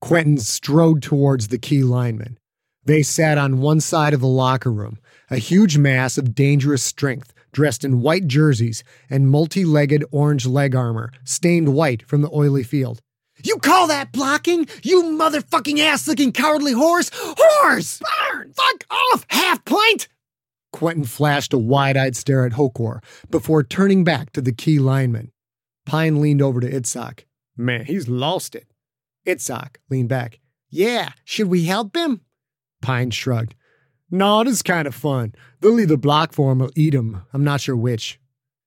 [0.00, 2.38] Quentin strode towards the Ki lineman.
[2.84, 4.98] They sat on one side of the locker room,
[5.28, 10.74] a huge mass of dangerous strength, dressed in white jerseys and multi legged orange leg
[10.74, 13.00] armor, stained white from the oily field.
[13.42, 14.68] You call that blocking?
[14.82, 17.10] You motherfucking ass licking cowardly horse?
[17.14, 18.00] Horse!
[18.00, 18.56] Barnes!
[18.56, 20.08] Fuck off, half pint!
[20.72, 25.32] Quentin flashed a wide eyed stare at Hokor before turning back to the Ki lineman.
[25.86, 27.24] Pine leaned over to Itzhak.
[27.56, 28.68] Man, he's lost it.
[29.26, 30.38] Itzhak leaned back.
[30.68, 32.20] Yeah, should we help him?
[32.80, 33.54] Pine shrugged.
[34.10, 35.34] No, this is kind of fun.
[35.60, 37.22] They'll either block for him or eat him.
[37.32, 38.18] I'm not sure which.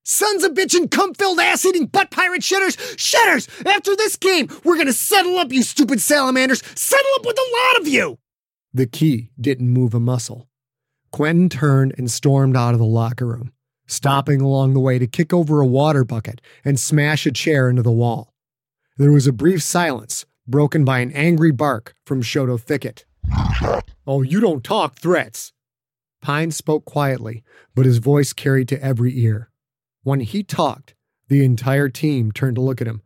[0.02, 2.76] Sons of bitchin' cum filled ass eating butt pirate shitters!
[2.96, 3.48] Shitters!
[3.66, 6.62] After this game, we're gonna settle up, you stupid salamanders!
[6.74, 8.18] Settle up with a lot of you!
[8.74, 10.48] The Ki didn't move a muscle.
[11.10, 13.52] Quentin turned and stormed out of the locker room,
[13.86, 17.82] stopping along the way to kick over a water bucket and smash a chair into
[17.82, 18.34] the wall.
[18.98, 23.04] There was a brief silence, broken by an angry bark from Shoto Thicket.
[24.06, 25.52] Oh, you don't talk threats.
[26.20, 27.42] Pine spoke quietly,
[27.74, 29.50] but his voice carried to every ear.
[30.02, 30.94] When he talked,
[31.28, 33.02] the entire team turned to look at him.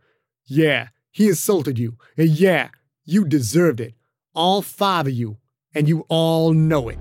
[0.46, 2.68] Yeah, he assaulted you, and yeah,
[3.04, 3.94] you deserved it.
[4.34, 5.38] All five of you,
[5.74, 6.98] and you all know it.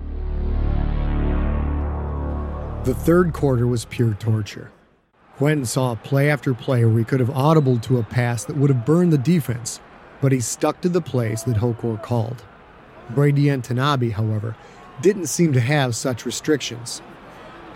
[2.83, 4.71] The third quarter was pure torture.
[5.35, 8.69] Quentin saw play after play where he could have audibled to a pass that would
[8.69, 9.79] have burned the defense,
[10.21, 12.43] but he stuck to the plays that Hokor called.
[13.09, 14.55] Brady Antanabi, however,
[15.01, 17.01] didn't seem to have such restrictions.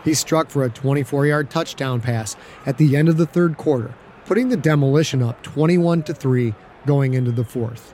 [0.04, 3.94] He struck for a 24 yard touchdown pass at the end of the third quarter,
[4.26, 6.54] putting the demolition up 21 to 3
[6.86, 7.94] going into the fourth.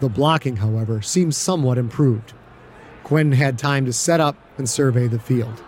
[0.00, 2.32] The blocking, however, seemed somewhat improved.
[3.02, 5.62] Quinn had time to set up and survey the field.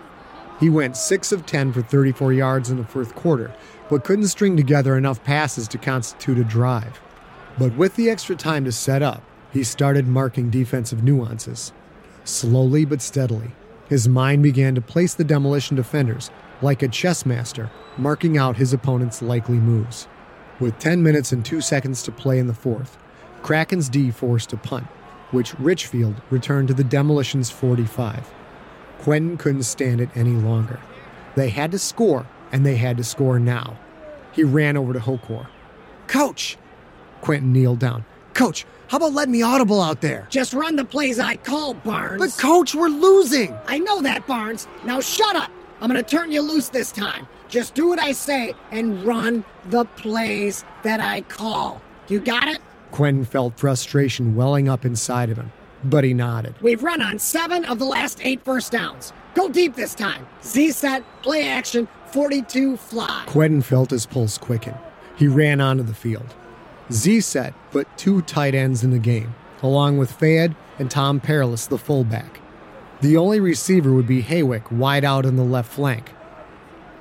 [0.61, 3.53] He went 6 of 10 for 34 yards in the fourth quarter,
[3.89, 7.01] but couldn't string together enough passes to constitute a drive.
[7.59, 11.73] But with the extra time to set up, he started marking defensive nuances.
[12.25, 13.53] Slowly but steadily,
[13.89, 16.31] his mind began to place the demolition defenders
[16.63, 20.07] like a chess master, marking out his opponent's likely moves.
[20.61, 22.99] With 10 minutes and 2 seconds to play in the fourth,
[23.43, 24.87] Kraken's D forced a punt,
[25.31, 28.31] which Richfield returned to the demolition's 45.
[28.99, 30.79] Quentin couldn't stand it any longer.
[31.35, 33.79] They had to score, and they had to score now.
[34.33, 35.47] He ran over to Hokor.
[36.07, 36.59] Coach!
[37.23, 38.05] Quentin kneeled down.
[38.35, 40.27] Coach, how about letting me audible out there?
[40.31, 42.19] Just run the plays I call, Barnes.
[42.19, 43.57] But, coach, we're losing.
[43.69, 44.67] I know that, Barnes.
[44.85, 45.49] Now shut up.
[45.81, 47.29] I'm going to turn you loose this time.
[47.49, 51.81] Just do what I say and run the plays that I call.
[52.09, 52.59] You got it?
[52.91, 55.53] Quentin felt frustration welling up inside of him,
[55.85, 56.57] but he nodded.
[56.61, 59.13] We've run on seven of the last eight first downs.
[59.37, 60.27] Go deep this time.
[60.43, 63.23] Z set, play action, 42 fly.
[63.29, 64.75] Quentin felt his pulse quicken.
[65.15, 66.35] He ran onto the field.
[66.93, 71.67] Z set put two tight ends in the game, along with Fayed and Tom Perilous,
[71.67, 72.41] the fullback.
[73.01, 76.13] The only receiver would be Hawick wide out on the left flank.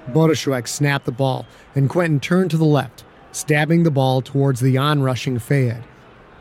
[0.10, 4.78] Bodashwek snapped the ball, and Quentin turned to the left, stabbing the ball towards the
[4.78, 5.84] onrushing Fayed.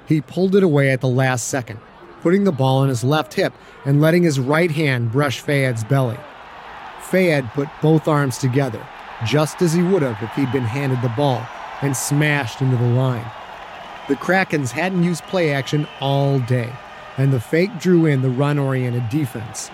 [0.06, 1.80] He pulled it away at the last second,
[2.20, 3.54] putting the ball on his left hip
[3.86, 6.18] and letting his right hand brush Fayed's belly.
[7.00, 8.86] Fayed put both arms together,
[9.26, 11.46] just as he would have if he'd been handed the ball,
[11.80, 13.24] and smashed into the line.
[14.08, 16.72] The Krakens hadn't used play action all day,
[17.18, 19.70] and the fake drew in the run oriented defense.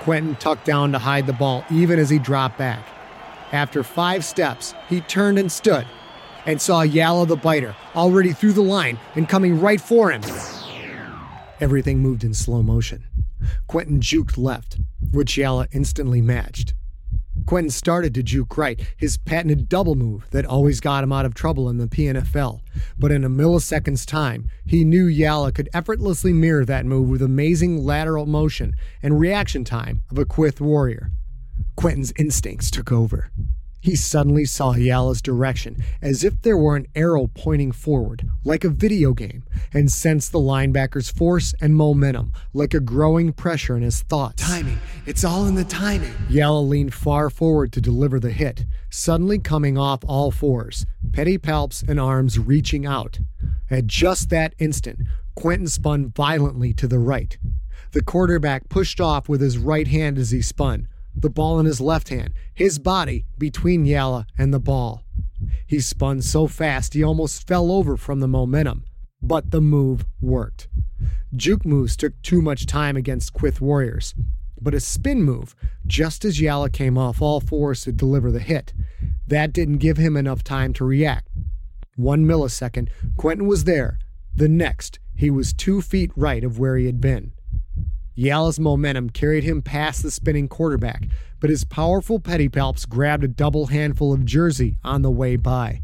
[0.00, 2.86] Quentin tucked down to hide the ball even as he dropped back.
[3.50, 5.86] After five steps, he turned and stood
[6.44, 10.20] and saw Yalla the biter already through the line and coming right for him.
[11.58, 13.04] Everything moved in slow motion.
[13.68, 14.78] Quentin juked left,
[15.12, 16.74] which Yalla instantly matched.
[17.46, 21.34] Quentin started to juke right, his patented double move that always got him out of
[21.34, 22.60] trouble in the PNFL.
[22.98, 27.84] But in a millisecond's time, he knew Yalla could effortlessly mirror that move with amazing
[27.84, 31.10] lateral motion and reaction time of a Quyth warrior.
[31.76, 33.30] Quentin's instincts took over.
[33.82, 38.68] He suddenly saw Yalla's direction as if there were an arrow pointing forward, like a
[38.68, 39.42] video game,
[39.74, 44.40] and sensed the linebacker's force and momentum, like a growing pressure in his thoughts.
[44.40, 44.78] Timing.
[45.04, 46.14] It's all in the timing.
[46.30, 51.98] Yalla leaned far forward to deliver the hit, suddenly coming off all fours, pedipalps and
[51.98, 53.18] arms reaching out.
[53.68, 55.00] At just that instant,
[55.34, 57.36] Quentin spun violently to the right.
[57.90, 61.80] The quarterback pushed off with his right hand as he spun, the ball in his
[61.80, 65.02] left hand, his body between Yalla and the ball.
[65.66, 68.84] He spun so fast he almost fell over from the momentum,
[69.20, 70.68] But the move worked.
[71.34, 74.14] Juke moves took too much time against Quyth warriors,
[74.60, 75.54] but a spin move,
[75.86, 78.72] just as Yalla came off all fours to deliver the hit,
[79.26, 81.28] that didn't give him enough time to react.
[81.96, 83.98] One millisecond, Quentin was there.
[84.34, 87.32] The next, he was two feet right of where he had been.
[88.14, 91.08] Yalla's momentum carried him past the spinning quarterback,
[91.40, 95.80] but his powerful pedipalps grabbed a double handful of jersey on the way by.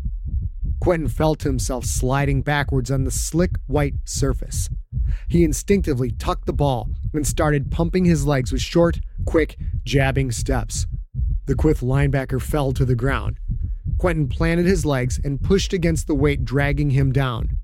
[0.80, 4.68] Quentin felt himself sliding backwards on the slick white surface.
[5.28, 10.86] He instinctively tucked the ball and started pumping his legs with short, quick, jabbing steps.
[11.46, 13.38] The Quyth linebacker fell to the ground.
[13.98, 17.58] Quentin planted his legs and pushed against the weight, dragging him down.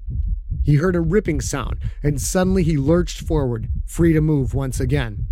[0.65, 5.27] He heard a ripping sound, and suddenly he lurched forward, free to move once again.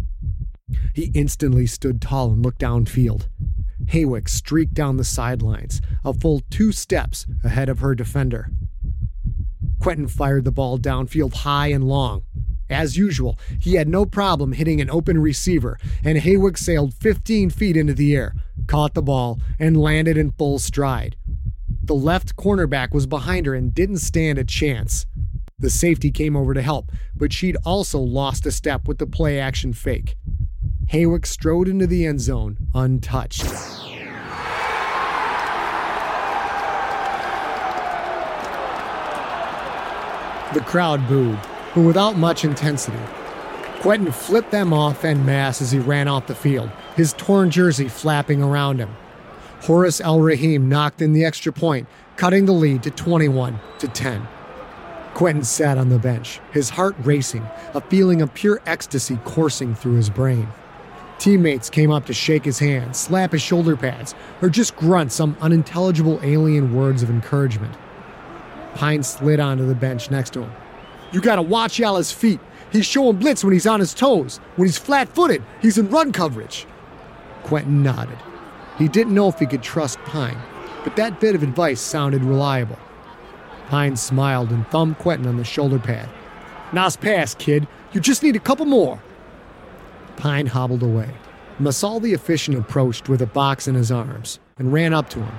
[0.94, 3.28] He instantly stood tall and looked downfield.
[3.86, 8.50] Hawick streaked down the sidelines, a full two steps ahead of her defender.
[9.80, 12.22] Quentin fired the ball downfield high and long.
[12.70, 17.76] As usual, he had no problem hitting an open receiver, and Hawick sailed 15 feet
[17.76, 18.34] into the air,
[18.66, 21.16] caught the ball, and landed in full stride.
[21.82, 25.04] The left cornerback was behind her and didn't stand a chance.
[25.62, 29.38] The safety came over to help, but she'd also lost a step with the play
[29.38, 30.16] action fake.
[30.90, 33.44] Hawick strode into the end zone untouched.
[40.52, 41.38] The crowd booed,
[41.76, 42.98] but without much intensity.
[43.82, 47.88] Quentin flipped them off en masse as he ran off the field, his torn jersey
[47.88, 48.90] flapping around him.
[49.60, 51.86] Horace El Rahim knocked in the extra point,
[52.16, 54.26] cutting the lead to 21 to 10.
[55.14, 59.94] Quentin sat on the bench, his heart racing, a feeling of pure ecstasy coursing through
[59.94, 60.48] his brain.
[61.18, 65.36] Teammates came up to shake his hand, slap his shoulder pads, or just grunt some
[65.40, 67.74] unintelligible alien words of encouragement.
[68.74, 70.52] Pine slid onto the bench next to him.
[71.12, 72.40] You gotta watch Yalla's feet.
[72.72, 74.38] He's showing blitz when he's on his toes.
[74.56, 76.66] When he's flat footed, he's in run coverage.
[77.42, 78.18] Quentin nodded.
[78.78, 80.38] He didn't know if he could trust Pine,
[80.82, 82.78] but that bit of advice sounded reliable.
[83.68, 86.08] Pine smiled and thumbed Quentin on the shoulder pad.
[86.72, 87.66] Nice pass, kid.
[87.92, 89.02] You just need a couple more.
[90.16, 91.10] Pine hobbled away.
[91.60, 95.34] Masal the efficient approached with a box in his arms and ran up to him.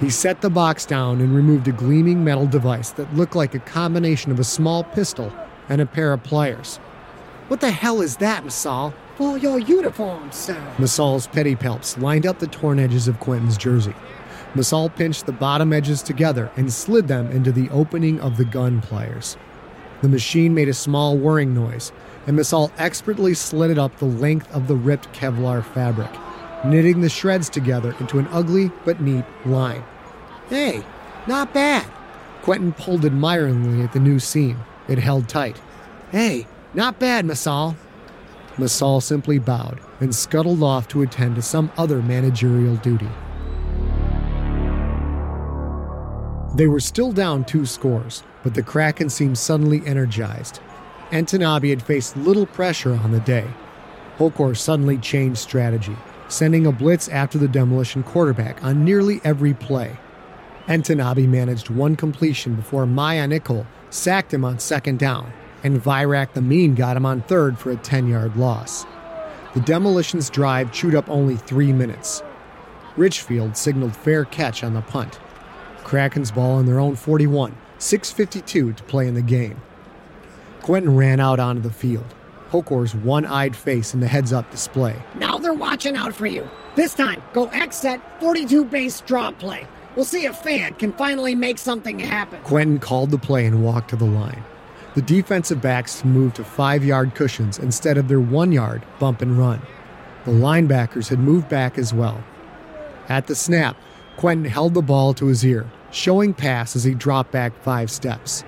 [0.00, 3.60] He set the box down and removed a gleaming metal device that looked like a
[3.60, 5.32] combination of a small pistol
[5.68, 6.76] and a pair of pliers.
[7.48, 8.92] What the hell is that, Masal?
[9.16, 10.62] For your uniform, sir.
[10.76, 13.94] Masal's pedipalps lined up the torn edges of Quentin's jersey.
[14.54, 18.80] Masal pinched the bottom edges together and slid them into the opening of the gun
[18.80, 19.36] pliers.
[20.02, 21.92] The machine made a small whirring noise,
[22.26, 26.10] and Masal expertly slid it up the length of the ripped Kevlar fabric
[26.64, 29.84] knitting the shreds together into an ugly but neat line.
[30.48, 30.84] Hey,
[31.26, 31.86] not bad.
[32.42, 34.58] Quentin pulled admiringly at the new seam.
[34.88, 35.60] It held tight.
[36.10, 37.76] Hey, not bad, Masal.
[38.56, 43.08] Masal simply bowed and scuttled off to attend to some other managerial duty.
[46.58, 50.60] They were still down two scores, but the Kraken seemed suddenly energized.
[51.12, 53.46] Entenabe had faced little pressure on the day.
[54.18, 55.96] Hokor suddenly changed strategy
[56.28, 59.96] sending a blitz after the demolition quarterback on nearly every play.
[60.66, 65.32] Entenabe managed one completion before Maya Nicol sacked him on second down,
[65.64, 68.84] and Virak the Mean got him on third for a 10 yard loss.
[69.54, 72.22] The demolition's drive chewed up only three minutes.
[72.96, 75.18] Richfield signaled fair catch on the punt.
[75.88, 79.58] Kraken's ball on their own 41, 6.52 to play in the game.
[80.60, 82.14] Quentin ran out onto the field.
[82.50, 84.94] Hokor's one eyed face in the heads up display.
[85.14, 86.46] Now they're watching out for you.
[86.74, 89.66] This time, go X set 42 base draw play.
[89.96, 92.42] We'll see if Fan can finally make something happen.
[92.42, 94.44] Quentin called the play and walked to the line.
[94.94, 99.38] The defensive backs moved to five yard cushions instead of their one yard bump and
[99.38, 99.62] run.
[100.26, 102.22] The linebackers had moved back as well.
[103.08, 103.78] At the snap,
[104.18, 108.44] Quentin held the ball to his ear, showing pass as he dropped back five steps.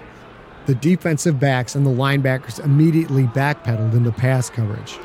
[0.66, 4.99] The defensive backs and the linebackers immediately backpedaled into pass coverage.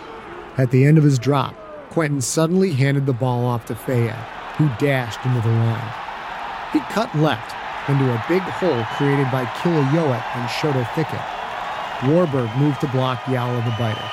[0.58, 1.56] At the end of his drop,
[1.90, 4.12] Quentin suddenly handed the ball off to Fayed,
[4.58, 5.94] who dashed into the line.
[6.74, 7.56] He cut left
[7.90, 11.22] into a big hole created by Kill-O-Yowet and Shoto Thicket.
[12.10, 14.10] Warburg moved to block Yalla the biter.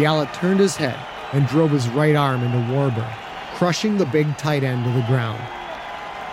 [0.00, 0.98] Yalla turned his head
[1.32, 3.04] and drove his right arm into Warburg,
[3.54, 5.42] crushing the big tight end to the ground.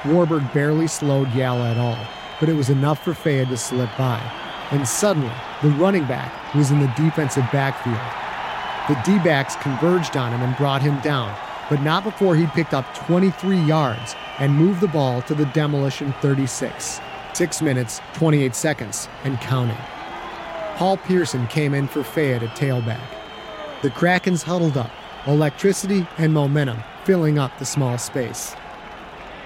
[0.05, 1.97] Warburg barely slowed Yalla at all,
[2.39, 4.19] but it was enough for Fayed to slip by.
[4.71, 5.31] And suddenly,
[5.61, 7.95] the running back was in the defensive backfield.
[8.89, 11.33] The D backs converged on him and brought him down,
[11.69, 16.13] but not before he'd picked up 23 yards and moved the ball to the demolition
[16.21, 16.99] 36.
[17.33, 19.77] Six minutes, 28 seconds, and counting.
[20.75, 23.01] Paul Pearson came in for Fayed at tailback.
[23.81, 24.91] The Krakens huddled up,
[25.27, 28.55] electricity and momentum filling up the small space.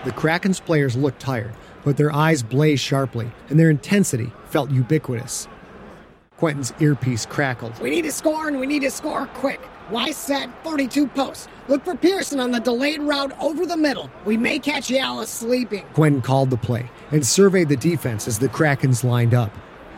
[0.07, 1.53] The Krakens players looked tired,
[1.83, 5.49] but their eyes blazed sharply, and their intensity felt ubiquitous.
[6.37, 7.77] Quentin's earpiece crackled.
[7.81, 9.59] We need to score and we need to score quick.
[9.91, 11.49] Y set 42 posts.
[11.67, 14.09] Look for Pearson on the delayed route over the middle.
[14.23, 15.83] We may catch Yala sleeping.
[15.93, 19.51] Quentin called the play and surveyed the defense as the Krakens lined up.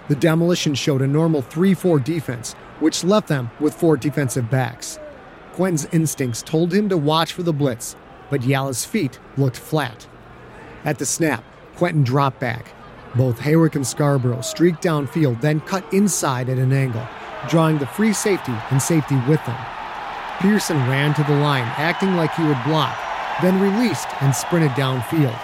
[0.07, 4.97] The demolition showed a normal 3 4 defense, which left them with four defensive backs.
[5.53, 7.95] Quentin's instincts told him to watch for the blitz,
[8.30, 10.07] but Yala's feet looked flat.
[10.86, 11.43] At the snap,
[11.75, 12.73] Quentin dropped back.
[13.15, 17.07] Both Hawick and Scarborough streaked downfield, then cut inside at an angle,
[17.47, 19.57] drawing the free safety and safety with them.
[20.39, 22.97] Pearson ran to the line, acting like he would block,
[23.41, 25.38] then released and sprinted downfield.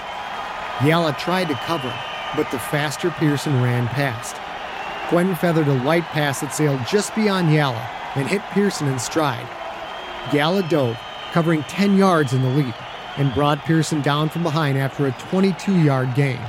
[0.79, 1.93] Yala tried to cover
[2.35, 4.35] but the faster Pearson ran past.
[5.09, 9.47] Quentin feathered a light pass that sailed just beyond Yala and hit Pearson in stride.
[10.31, 10.97] Yala dove,
[11.35, 12.73] covering 10 yards in the leap,
[13.17, 16.39] and brought Pearson down from behind after a 22 yard gain.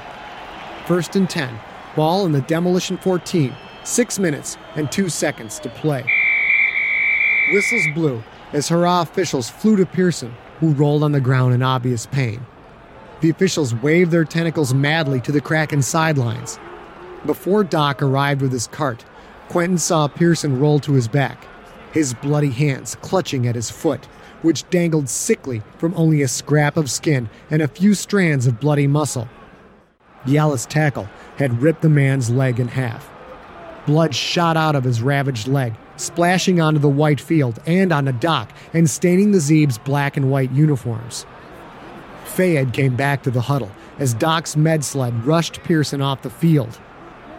[0.87, 1.59] First and 10,
[1.97, 6.05] ball in the demolition 14, 6 minutes and 2 seconds to play.
[7.53, 8.23] Whistles blew
[8.53, 12.47] as Harrah officials flew to Pearson, who rolled on the ground in obvious pain.
[13.23, 16.61] The officials waved their tentacles madly to the Kraken sidelines.
[17.25, 19.05] Before Doc arrived with his cart,
[19.49, 21.45] Quentin saw Pearson roll to his back,
[21.93, 24.07] his bloody hands clutching at his foot,
[24.47, 28.87] which dangled sickly from only a scrap of skin and a few strands of bloody
[28.87, 29.29] muscle.
[30.25, 33.11] Yala's tackle had ripped the man's leg in half.
[33.87, 38.13] Blood shot out of his ravaged leg, splashing onto the white field and on the
[38.13, 41.27] dock and staining the Zeeb's black and white uniforms.
[42.25, 46.79] Fayed came back to the huddle as Doc's med sled rushed Pearson off the field.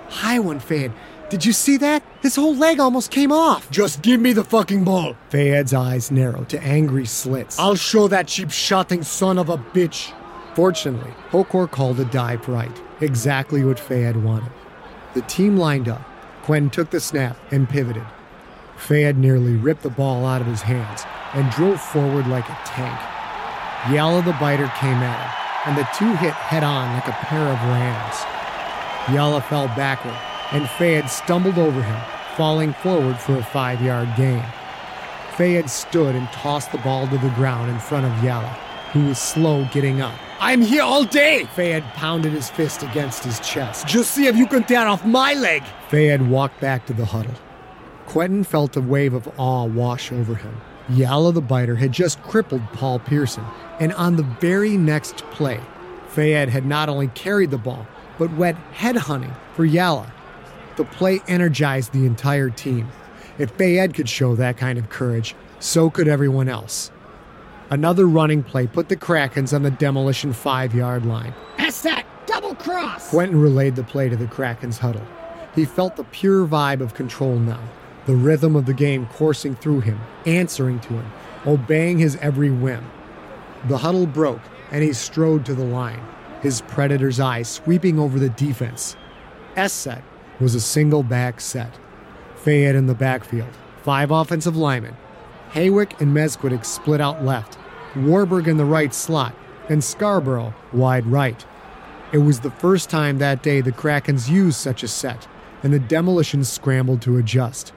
[0.10, 0.92] High one, Fayed.
[1.30, 2.04] Did you see that?
[2.22, 3.70] His whole leg almost came off.
[3.70, 5.18] Just give me the fucking ball.
[5.30, 7.60] Fayed's eyes narrowed to angry slits.
[7.60, 10.14] I'll show that cheap shotting son of a bitch.
[10.56, 14.52] Fortunately, Hokor called a dive right, exactly what Fayed wanted.
[15.16, 16.02] The team lined up.
[16.44, 18.06] Quentin took the snap and pivoted.
[18.78, 21.04] Fayed nearly ripped the ball out of his hands
[21.34, 22.98] and drove forward like a tank.
[23.94, 27.48] Yala the biter came at him, and the two hit head on like a pair
[27.48, 28.16] of rams.
[29.08, 30.16] Yala fell backward,
[30.52, 32.02] and Fayed stumbled over him,
[32.36, 34.44] falling forward for a five yard gain.
[35.36, 38.52] Fayed stood and tossed the ball to the ground in front of Yala,
[38.92, 40.16] who was slow getting up.
[40.40, 41.46] I'm here all day!
[41.56, 43.88] Fayed pounded his fist against his chest.
[43.88, 45.64] Just see if you can tear off my leg!
[45.90, 47.34] Fayed walked back to the huddle.
[48.06, 50.62] Quentin felt a wave of awe wash over him.
[50.90, 53.44] Yala the biter had just crippled Paul Pearson,
[53.80, 55.60] and on the very next play,
[56.08, 57.86] Fayed had not only carried the ball,
[58.18, 60.10] but went headhunting for Yala.
[60.78, 62.88] The play energized the entire team.
[63.40, 66.92] If Fayed could show that kind of courage, so could everyone else.
[67.72, 71.34] Another running play put the Krakens on the demolition five yard line.
[71.58, 72.06] Pass that!
[72.28, 73.10] Double cross!
[73.10, 75.06] Quentin relayed the play to the Kraken's huddle.
[75.56, 77.62] He felt the pure vibe of control now,
[78.06, 81.12] the rhythm of the game coursing through him, answering to him,
[81.48, 82.86] obeying his every whim.
[83.68, 86.06] The huddle broke, and he strode to the line,
[86.44, 88.96] his predator's eyes sweeping over the defense.
[89.56, 90.04] S set
[90.40, 91.78] was a single back set.
[92.36, 93.50] Fayed in the backfield,
[93.82, 94.96] five offensive linemen.
[95.52, 97.58] Hawick and Mesquitic split out left,
[97.96, 99.34] Warburg in the right slot,
[99.70, 101.46] and Scarborough wide right.
[102.12, 105.28] It was the first time that day the Krakens used such a set,
[105.64, 107.74] and the demolitions scrambled to adjust.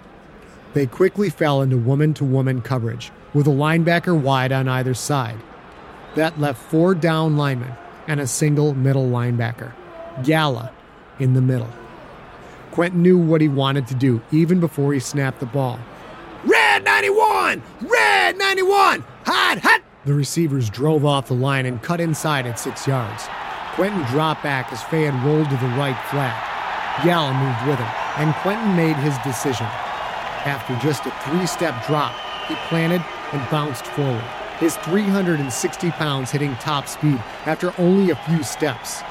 [0.75, 5.41] They quickly fell into woman to woman coverage, with a linebacker wide on either side.
[6.15, 7.73] That left four down linemen
[8.07, 9.73] and a single middle linebacker.
[10.25, 10.73] Gala,
[11.19, 11.71] in the middle.
[12.71, 15.79] Quentin knew what he wanted to do even before he snapped the ball.
[16.45, 17.63] Red 91!
[17.83, 19.05] Red 91!
[19.27, 19.83] Hot, hot!
[20.05, 23.29] The receivers drove off the line and cut inside at six yards.
[23.75, 26.47] Quentin dropped back as Fayed rolled to the right flat.
[27.03, 29.67] Yala moved with him, and Quentin made his decision.
[30.47, 32.15] After just a three step drop,
[32.49, 34.25] he planted and bounced forward,
[34.59, 39.03] his 360 pounds hitting top speed after only a few steps.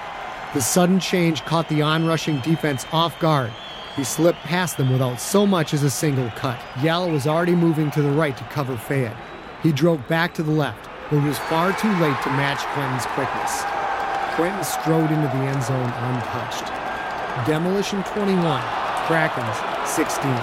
[0.55, 3.51] The sudden change caught the onrushing defense off guard.
[3.95, 6.57] He slipped past them without so much as a single cut.
[6.81, 9.15] Yala was already moving to the right to cover Fayed.
[9.61, 13.05] He drove back to the left, but it was far too late to match Quentin's
[13.13, 13.61] quickness.
[14.33, 16.65] Quentin strode into the end zone untouched.
[17.45, 18.61] Demolition 21,
[19.05, 20.33] Krakens 16.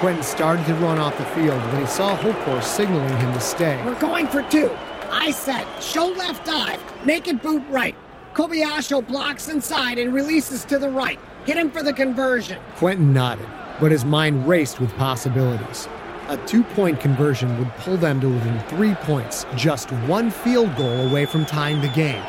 [0.00, 3.78] Quentin started to run off the field when he saw Hokor signaling him to stay.
[3.84, 4.70] We're going for two.
[5.10, 7.91] I said, show left dive, make it boot right.
[8.34, 11.18] Kobayashi blocks inside and releases to the right.
[11.44, 12.58] Hit him for the conversion.
[12.76, 13.46] Quentin nodded,
[13.78, 15.86] but his mind raced with possibilities.
[16.28, 21.08] A two point conversion would pull them to within three points, just one field goal
[21.08, 22.24] away from tying the game.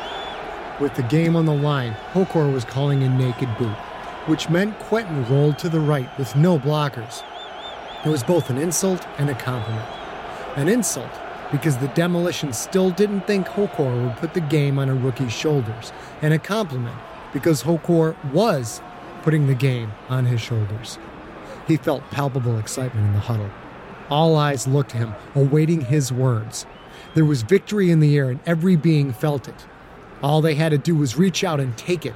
[0.78, 3.76] With the game on the line, Hokor was calling a naked boot,
[4.26, 7.22] which meant Quentin rolled to the right with no blockers.
[8.04, 9.88] It was both an insult and a compliment.
[10.56, 11.10] An insult
[11.54, 15.92] because the demolition still didn't think Hokor would put the game on a rookie's shoulders,
[16.20, 16.96] and a compliment
[17.32, 18.82] because Hokor was
[19.22, 20.98] putting the game on his shoulders.
[21.68, 23.50] He felt palpable excitement in the huddle.
[24.10, 26.66] All eyes looked to him, awaiting his words.
[27.14, 29.64] There was victory in the air, and every being felt it.
[30.24, 32.14] All they had to do was reach out and take it.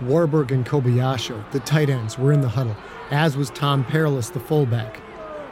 [0.00, 2.76] Warburg and Kobayashi, the tight ends, were in the huddle,
[3.10, 5.00] as was Tom Perilous, the fullback.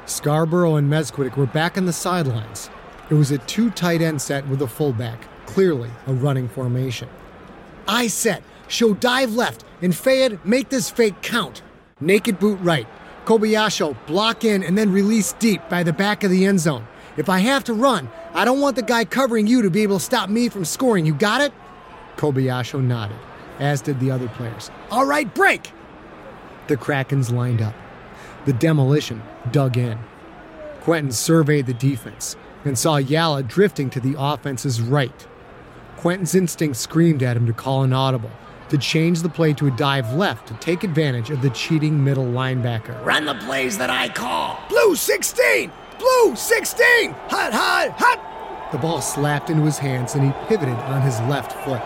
[0.07, 2.71] Scarborough and Mesquitic were back on the sidelines.
[3.13, 7.11] It was a two tight end set with a fullback, clearly a running formation.
[7.87, 11.61] I set, show dive left, and Fayed make this fake count.
[12.01, 12.87] Naked boot right.
[13.27, 16.89] Kobayashi block in and then release deep by the back of the end zone.
[17.19, 19.99] If I have to run, I don't want the guy covering you to be able
[19.99, 21.05] to stop me from scoring.
[21.05, 21.53] You got it?
[22.17, 23.19] Kobayashi nodded,
[23.59, 24.71] as did the other players.
[24.91, 25.71] All right, break!
[26.69, 27.75] The Krakens lined up.
[28.47, 29.99] The demolition dug in.
[30.81, 35.27] Quentin surveyed the defense and saw Yalla drifting to the offense's right.
[35.97, 38.31] Quentin's instinct screamed at him to call an audible,
[38.69, 42.25] to change the play to a dive left to take advantage of the cheating middle
[42.25, 43.05] linebacker.
[43.05, 44.59] Run the plays that I call.
[44.69, 45.71] Blue 16!
[45.99, 47.11] Blue 16!
[47.29, 48.73] Hot, hot, hot!
[48.73, 51.83] The ball slapped into his hands and he pivoted on his left foot.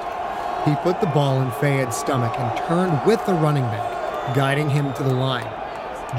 [0.65, 4.93] He put the ball in Fayed's stomach and turned with the running back, guiding him
[4.95, 5.51] to the line.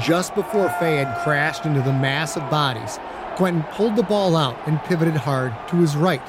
[0.00, 2.98] Just before Fayed crashed into the mass of bodies,
[3.38, 6.20] Quentin pulled the ball out and pivoted hard to his right.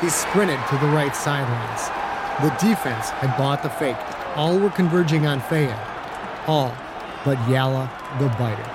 [0.00, 1.88] He sprinted to the right sidelines.
[2.40, 3.96] The defense had bought the fake.
[4.36, 5.74] All were converging on Fayed.
[6.46, 6.72] All
[7.24, 7.90] but Yalla
[8.20, 8.70] the Biter.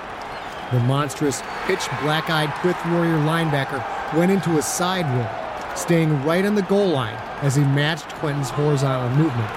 [0.70, 6.44] The monstrous, pitch black eyed Quyth Warrior linebacker went into a side roll, staying right
[6.44, 9.50] on the goal line as he matched Quentin's horizontal movement.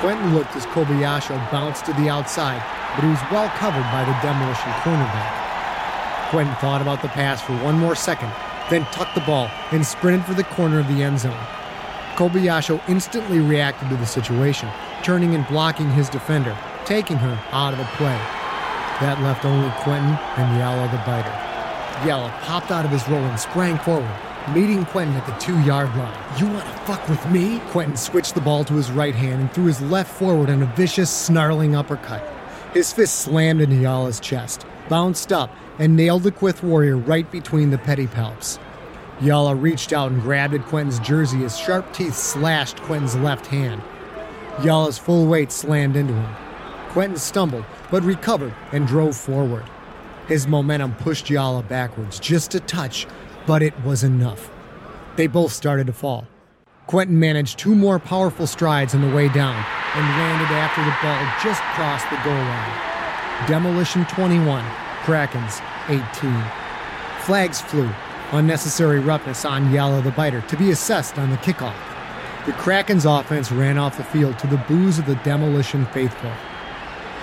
[0.00, 2.62] Quentin looked as Kobayashi bounced to the outside,
[2.96, 5.39] but he was well covered by the demolition cornerback.
[6.30, 8.32] Quentin thought about the pass for one more second,
[8.70, 11.36] then tucked the ball and sprinted for the corner of the end zone.
[12.14, 14.68] Kobayashi instantly reacted to the situation,
[15.02, 18.16] turning and blocking his defender, taking her out of the play.
[19.00, 22.06] That left only Quentin and Yalla the Biter.
[22.06, 24.14] Yalla popped out of his roll and sprang forward,
[24.54, 26.16] meeting Quentin at the two yard line.
[26.38, 27.58] You want to fuck with me?
[27.70, 30.66] Quentin switched the ball to his right hand and threw his left forward in a
[30.76, 32.22] vicious, snarling uppercut.
[32.72, 35.50] His fist slammed into Yalla's chest, bounced up,
[35.80, 38.60] and nailed the Quyth warrior right between the petty pedipalps.
[39.22, 43.82] Yalla reached out and grabbed at Quentin's jersey as sharp teeth slashed Quentin's left hand.
[44.62, 46.36] Yalla's full weight slammed into him.
[46.90, 49.64] Quentin stumbled, but recovered and drove forward.
[50.28, 53.06] His momentum pushed Yalla backwards just a touch,
[53.46, 54.50] but it was enough.
[55.16, 56.26] They both started to fall.
[56.86, 59.64] Quentin managed two more powerful strides on the way down
[59.94, 63.48] and landed after the ball just crossed the goal line.
[63.48, 64.64] Demolition 21,
[65.02, 66.44] Krakens 18.
[67.22, 67.90] Flags flew,
[68.32, 71.76] unnecessary roughness on Yalla the Biter to be assessed on the kickoff.
[72.46, 76.32] The Kraken's offense ran off the field to the boos of the demolition faithful.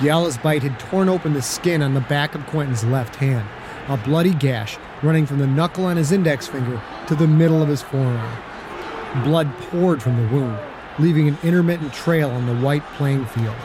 [0.02, 3.48] Yalla's bite had torn open the skin on the back of Quentin's left hand,
[3.88, 7.70] a bloody gash running from the knuckle on his index finger to the middle of
[7.70, 8.38] his forearm.
[9.24, 10.60] Blood poured from the wound,
[11.00, 13.56] leaving an intermittent trail on the white playing field.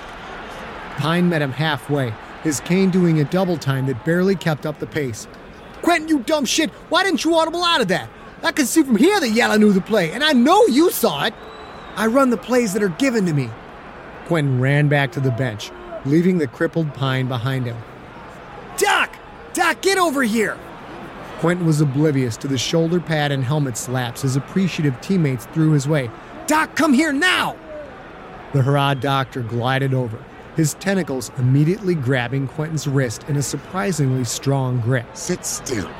[0.97, 4.87] Pine met him halfway, his cane doing a double time that barely kept up the
[4.87, 5.27] pace.
[5.83, 8.09] Quentin, you dumb shit, why didn't you audible out of that?
[8.43, 11.25] I could see from here that Yalla knew the play, and I know you saw
[11.25, 11.35] it.
[11.97, 13.51] I run the plays that are given to me.
[14.27, 15.71] Quentin ran back to the bench,
[16.05, 17.77] leaving the crippled Pine behind him.
[18.77, 19.15] Doc!
[19.53, 20.59] Doc, get over here!
[21.39, 25.87] Quentin was oblivious to the shoulder pad and helmet slaps his appreciative teammates threw his
[25.89, 26.11] way.
[26.47, 27.57] Doc, come here now!
[28.53, 30.19] The Harrah doctor glided over,
[30.57, 35.07] his tentacles immediately grabbing Quentin's wrist in a surprisingly strong grip.
[35.15, 35.91] Sit still.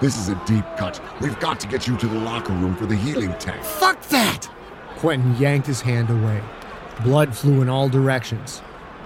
[0.00, 1.00] This is a deep cut.
[1.20, 3.62] We've got to get you to the locker room for the healing tank.
[3.62, 4.48] Fuck that!
[4.96, 6.42] Quentin yanked his hand away.
[7.04, 8.62] Blood flew in all directions.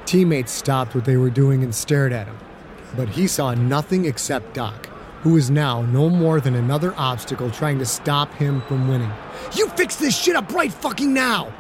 [0.07, 2.37] Teammates stopped what they were doing and stared at him.
[2.97, 4.87] But he saw nothing except Doc,
[5.23, 9.13] who is now no more than another obstacle trying to stop him from winning.
[9.55, 11.53] You fix this shit up right fucking now!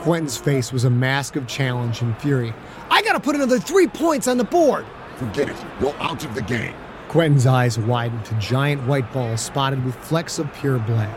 [0.00, 2.54] Quentin's face was a mask of challenge and fury.
[2.90, 4.86] I gotta put another three points on the board!
[5.16, 5.56] Forget it.
[5.78, 6.74] You're out of the game.
[7.08, 11.14] Quentin's eyes widened to giant white balls spotted with flecks of pure black.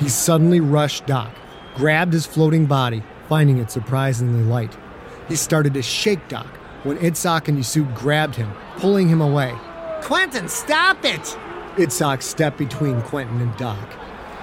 [0.00, 1.30] He suddenly rushed Doc,
[1.76, 4.76] grabbed his floating body, finding it surprisingly light.
[5.28, 6.48] He started to shake Doc
[6.82, 9.54] when Itzhak and Yassoud grabbed him, pulling him away.
[10.02, 11.38] Quentin, stop it!
[11.76, 13.88] Itzhak stepped between Quentin and Doc.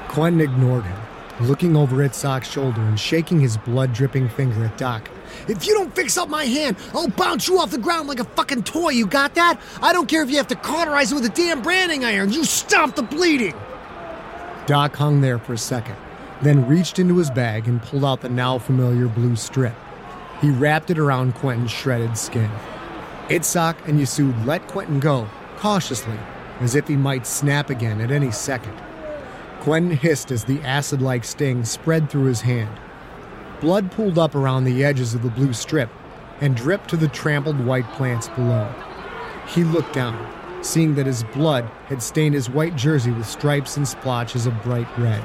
[0.08, 1.00] Quentin ignored him,
[1.40, 5.10] looking over Itzhak's shoulder and shaking his blood dripping finger at Doc.
[5.48, 8.24] If you don't fix up my hand, I'll bounce you off the ground like a
[8.24, 8.90] fucking toy.
[8.90, 9.60] You got that?
[9.82, 12.32] I don't care if you have to cauterize it with a damn branding iron.
[12.32, 13.56] You stop the bleeding.
[14.66, 15.96] Doc hung there for a second,
[16.42, 19.76] then reached into his bag and pulled out the now familiar blue strip.
[20.42, 22.50] He wrapped it around Quentin's shredded skin.
[23.30, 25.28] Itzhak and Yassoud let Quentin go,
[25.58, 26.18] cautiously,
[26.60, 28.78] as if he might snap again at any second.
[29.68, 32.80] Quentin hissed as the acid like sting spread through his hand.
[33.60, 35.90] Blood pooled up around the edges of the blue strip
[36.40, 38.74] and dripped to the trampled white plants below.
[39.50, 43.86] He looked down, seeing that his blood had stained his white jersey with stripes and
[43.86, 45.22] splotches of bright red.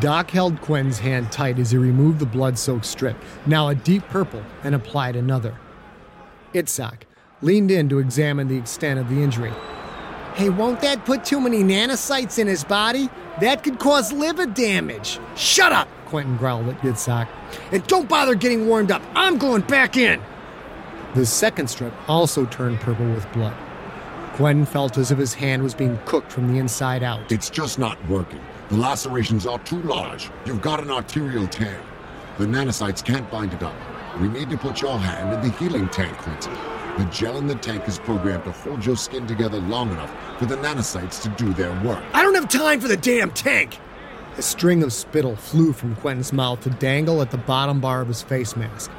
[0.00, 3.16] Doc held Quentin's hand tight as he removed the blood soaked strip,
[3.46, 5.56] now a deep purple, and applied another.
[6.52, 7.02] Itzhak
[7.42, 9.52] leaned in to examine the extent of the injury.
[10.34, 13.10] Hey, won't that put too many nanocytes in his body?
[13.40, 15.18] That could cause liver damage.
[15.36, 17.28] Shut up, Quentin growled at Itzhak.
[17.72, 19.02] And don't bother getting warmed up.
[19.14, 20.20] I'm going back in.
[21.14, 23.56] The second strip also turned purple with blood.
[24.34, 27.30] Quentin felt as if his hand was being cooked from the inside out.
[27.32, 28.40] It's just not working.
[28.68, 30.30] The lacerations are too large.
[30.46, 31.82] You've got an arterial tear.
[32.38, 33.74] The nanocytes can't bind it up.
[34.20, 36.79] We need to put your hand in the healing tank, Quentin.
[37.00, 40.44] The gel in the tank is programmed to hold your skin together long enough for
[40.44, 42.04] the nanocytes to do their work.
[42.12, 43.78] I don't have time for the damn tank.
[44.36, 48.08] A string of spittle flew from Quentin's mouth to dangle at the bottom bar of
[48.08, 48.90] his face mask.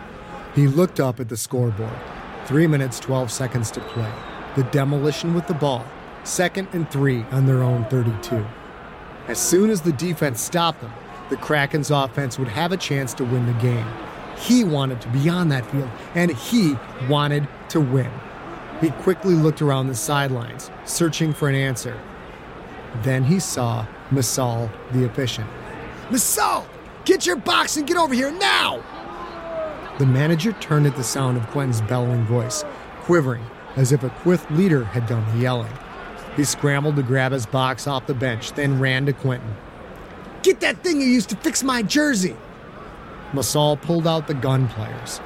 [0.56, 1.94] He looked up at the scoreboard.
[2.48, 4.12] Three minutes, 12 seconds to play.
[4.56, 5.86] The demolition with the ball.
[6.24, 8.44] Second and three on their own 32.
[9.28, 10.92] As soon as the defense stopped them,
[11.30, 13.86] the Kraken's offense would have a chance to win the game.
[14.40, 16.76] He wanted to be on that field, and he
[17.08, 18.12] wanted to win.
[18.80, 22.00] He quickly looked around the sidelines, searching for an answer.
[23.04, 25.50] Then he saw Masal the efficient.
[26.10, 26.66] Masal,
[27.06, 28.84] get your box and get over here now!
[30.00, 32.64] The manager turned at the sound of Quentin's bellowing voice,
[33.02, 33.46] quivering
[33.76, 35.72] as if a Quyth leader had done the yelling.
[36.36, 39.56] He scrambled to grab his box off the bench, then ran to Quentin.
[40.44, 42.36] Get that thing you used to fix my jersey!
[43.32, 45.22] Masal pulled out the gun pliers.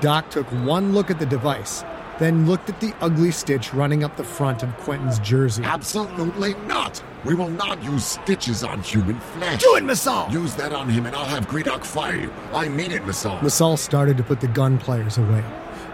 [0.00, 1.84] Doc took one look at the device,
[2.18, 5.62] then looked at the ugly stitch running up the front of Quentin's jersey.
[5.64, 7.02] Absolutely not!
[7.24, 9.60] We will not use stitches on human flesh.
[9.62, 10.30] Do it, Masal!
[10.30, 12.32] Use that on him and I'll have Gredok fire you.
[12.52, 13.38] I mean it, Masal.
[13.40, 15.42] Masal started to put the gun pliers away.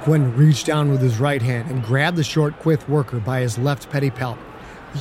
[0.03, 3.59] Quentin reached down with his right hand and grabbed the short Quyth worker by his
[3.59, 4.39] left pedipalp.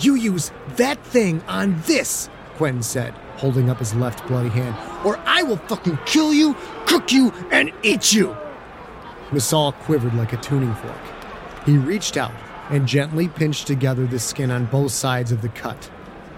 [0.02, 4.76] You use that thing on this, Quentin said, holding up his left bloody hand,
[5.06, 8.36] or I will fucking kill you, cook you, and eat you.
[9.32, 10.98] Masal quivered like a tuning fork.
[11.66, 12.34] He reached out
[12.70, 15.90] and gently pinched together the skin on both sides of the cut.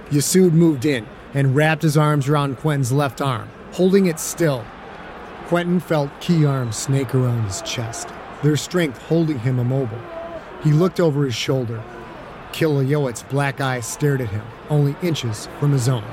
[0.10, 4.66] Yassoud moved in and wrapped his arms around Quentin's left arm, holding it still.
[5.48, 8.10] Quentin felt Ki arms snake around his chest,
[8.44, 10.02] their strength holding him immobile.
[10.64, 11.84] He looked over his shoulder.
[12.52, 16.04] Kill-O-Yowet's black eyes stared at him, only inches from his own.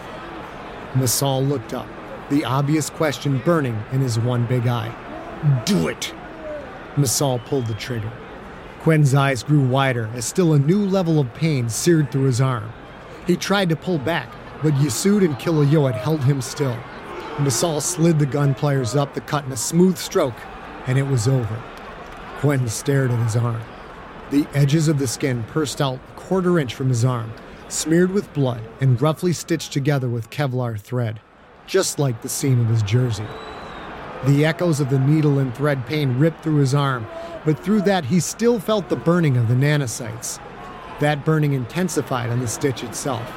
[0.95, 1.89] Masal looked up,
[2.31, 4.95] the obvious question burning in his one big eye.
[5.65, 6.15] Do it!
[6.99, 8.13] Masal pulled the trigger.
[8.81, 12.73] Quentin's eyes grew wider as still a new level of pain seared through his arm.
[13.27, 14.33] He tried to pull back,
[14.63, 16.77] but Yassoud and Kill-O-Yowet held him still.
[17.37, 20.35] Masal slid the gun pliers up the cut in a smooth stroke,
[20.87, 21.63] and it was over.
[22.39, 23.63] Quentin stared at his arm.
[24.31, 27.33] The edges of the skin pursed out a quarter inch from his arm,
[27.69, 31.21] smeared with blood and roughly stitched together with Kevlar thread,
[31.67, 33.27] just like the seam of his jersey.
[34.27, 37.07] The echoes of the needle and thread pain ripped through his arm,
[37.45, 40.41] but through that he still felt the burning of the nanocytes.
[40.99, 43.33] That burning intensified on the stitch itself.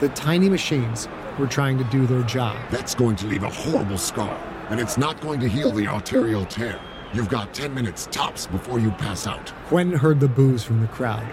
[0.00, 1.08] The tiny machines
[1.38, 2.58] were trying to do their job.
[2.70, 6.44] That's going to leave a horrible scar, and it's not going to heal the arterial
[6.44, 6.78] tear.
[7.14, 9.52] You've got 10 minutes tops before you pass out.
[9.66, 11.26] Quentin heard the boos from the crowd.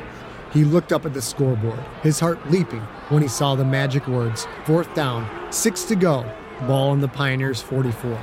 [0.54, 4.48] He looked up at the scoreboard, his heart leaping when he saw the magic words
[4.64, 6.26] fourth down, six to go,
[6.62, 8.18] ball in the Pioneers 44.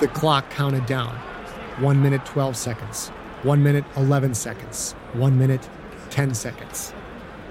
[0.00, 1.16] The clock counted down.
[1.80, 3.08] One minute, 12 seconds.
[3.42, 4.92] One minute, 11 seconds.
[5.12, 5.68] One minute,
[6.10, 6.92] 10 seconds.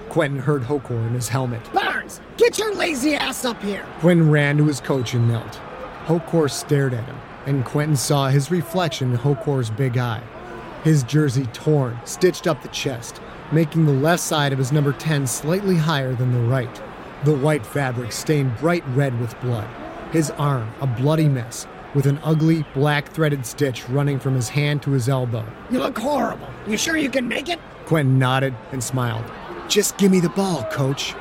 [0.08, 1.62] Quentin heard Hokor in his helmet.
[1.74, 3.86] Barnes, get your lazy ass up here!
[4.00, 5.60] Quentin ran to his coach and knelt.
[6.06, 10.24] Hokor stared at him, and Quentin saw his reflection in Hokor's big eye.
[10.86, 13.20] His jersey torn, stitched up the chest,
[13.52, 16.82] making the left side of his number 10 slightly higher than the right.
[17.26, 19.68] The white fabric stained bright red with blood.
[20.14, 21.68] his arm a bloody mess,
[21.98, 25.44] with an ugly black threaded stitch running from his hand to his elbow.
[25.72, 26.48] You look horrible.
[26.68, 27.58] You sure you can make it?
[27.88, 29.26] Quentin nodded and smiled.
[29.68, 31.16] Just give me the ball, coach.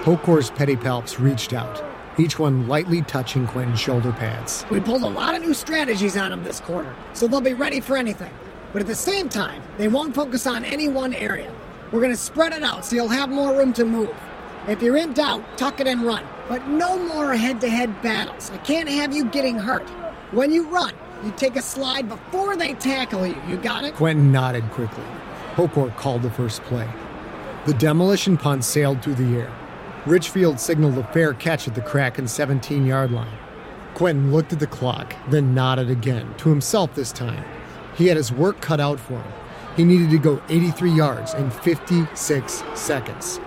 [0.00, 1.80] Hokor's pedipalps reached out,
[2.18, 4.66] each one lightly touching Quentin's shoulder pads.
[4.68, 7.78] We pulled a lot of new strategies on them this quarter, so they'll be ready
[7.78, 8.32] for anything.
[8.72, 11.54] But at the same time, they won't focus on any one area.
[11.92, 14.10] We're going to spread it out so you'll have more room to move.
[14.66, 16.24] If you're in doubt, tuck it and run.
[16.48, 18.50] But no more head to head battles.
[18.50, 19.88] I can't have you getting hurt.
[20.32, 23.36] When you run, you take a slide before they tackle you.
[23.48, 23.94] You got it?
[23.94, 25.02] Quentin nodded quickly.
[25.54, 26.88] Hokor called the first play.
[27.66, 29.52] The demolition punt sailed through the air.
[30.06, 33.36] Richfield signaled a fair catch at the Kraken's 17 yard line.
[33.94, 37.44] Quentin looked at the clock, then nodded again, to himself this time.
[37.96, 39.32] He had his work cut out for him.
[39.76, 43.40] He needed to go 83 yards in 56 seconds.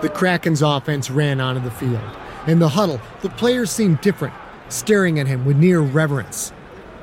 [0.00, 2.00] The Kraken's offense ran onto the field.
[2.46, 4.34] In the huddle, the players seemed different,
[4.68, 6.52] staring at him with near reverence.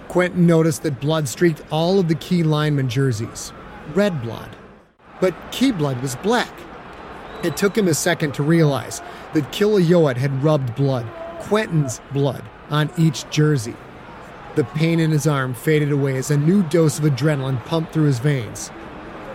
[0.08, 3.52] Quentin noticed that blood streaked all of the Ki lineman jerseys
[3.94, 4.56] red blood.
[5.20, 6.52] But Ki blood was black.
[7.44, 9.02] It took him a second to realize
[9.34, 11.06] that Kill-O-Yowet had rubbed blood,
[11.42, 13.76] Quentin's blood, on each jersey.
[14.56, 18.06] The pain in his arm faded away as a new dose of adrenaline pumped through
[18.06, 18.72] his veins.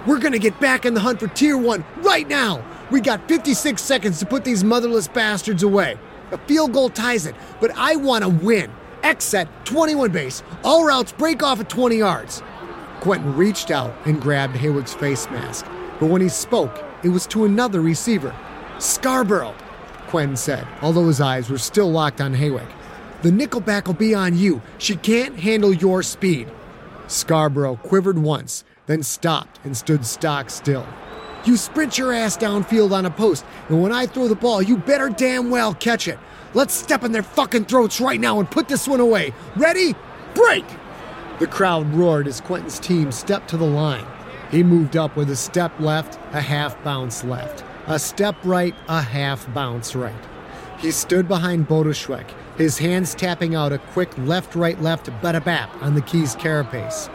[0.07, 2.65] We're gonna get back in the hunt for Tier 1 right now!
[2.91, 5.99] We got 56 seconds to put these motherless bastards away.
[6.33, 8.71] A field goal ties it, but I want to win.
[9.03, 10.43] X set, 21 base.
[10.63, 12.43] All routes break off at 20 yards.
[13.01, 15.67] Quentin reached out and grabbed Hawick's face mask,
[15.99, 18.35] but when he spoke, it was to another receiver.
[18.79, 19.55] Scarborough,
[20.09, 22.71] Quentin said, although his eyes were still locked on Hawick.
[23.23, 24.63] The nickelback will be on you.
[24.79, 26.51] She can't handle your speed.
[27.07, 30.87] Scarborough quivered once, then stopped and stood stock still.
[31.45, 34.77] You sprint your ass downfield on a post, and when I throw the ball, you
[34.77, 36.19] better damn well catch it.
[36.53, 39.33] Let's step in their fucking throats right now and put this one away.
[39.57, 39.95] Ready?
[40.35, 40.65] Break!
[41.39, 44.05] The crowd roared as Quentin's team stepped to the line.
[44.51, 49.01] He moved up with a step left, a half bounce left, a step right, a
[49.01, 50.13] half bounce right.
[50.79, 52.27] He stood behind Bodo Schweck,
[52.59, 57.09] his hands tapping out a quick left right left bada bap on the Ki's carapace.